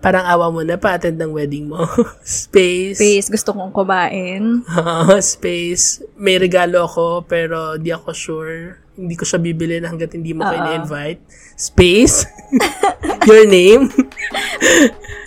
[0.00, 1.84] parang awa mo na pa-attend ng wedding mo.
[2.24, 2.96] space.
[2.98, 4.64] Space, gusto kong kumain.
[5.36, 6.00] Space.
[6.16, 8.80] May regalo ako, pero di ako sure.
[8.96, 10.76] Hindi ko siya bibili hanggat hindi mo ko Oo.
[10.76, 11.20] invite
[11.60, 12.24] Space.
[13.28, 13.92] Your name.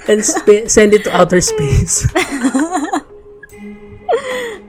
[0.09, 2.09] And spa- send it to outer space.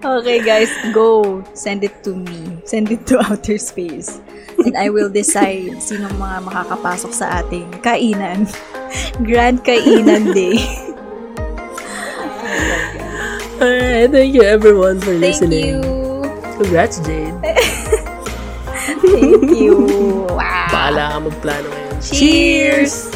[0.05, 1.40] Okay, guys, go.
[1.57, 2.61] Send it to me.
[2.68, 4.20] Send it to outer space.
[4.62, 8.46] And I will decide sino mga makakapasok sa ating kainan.
[9.26, 10.59] Grand Kainan Day.
[13.62, 15.78] Alright, thank you everyone for Thank listening.
[15.78, 16.26] you.
[16.59, 17.34] Congrats, Jade.
[19.00, 20.26] Thank you.
[20.28, 20.68] Wow.
[20.70, 21.98] Baala ka magplano ngayon.
[22.02, 23.14] Cheers!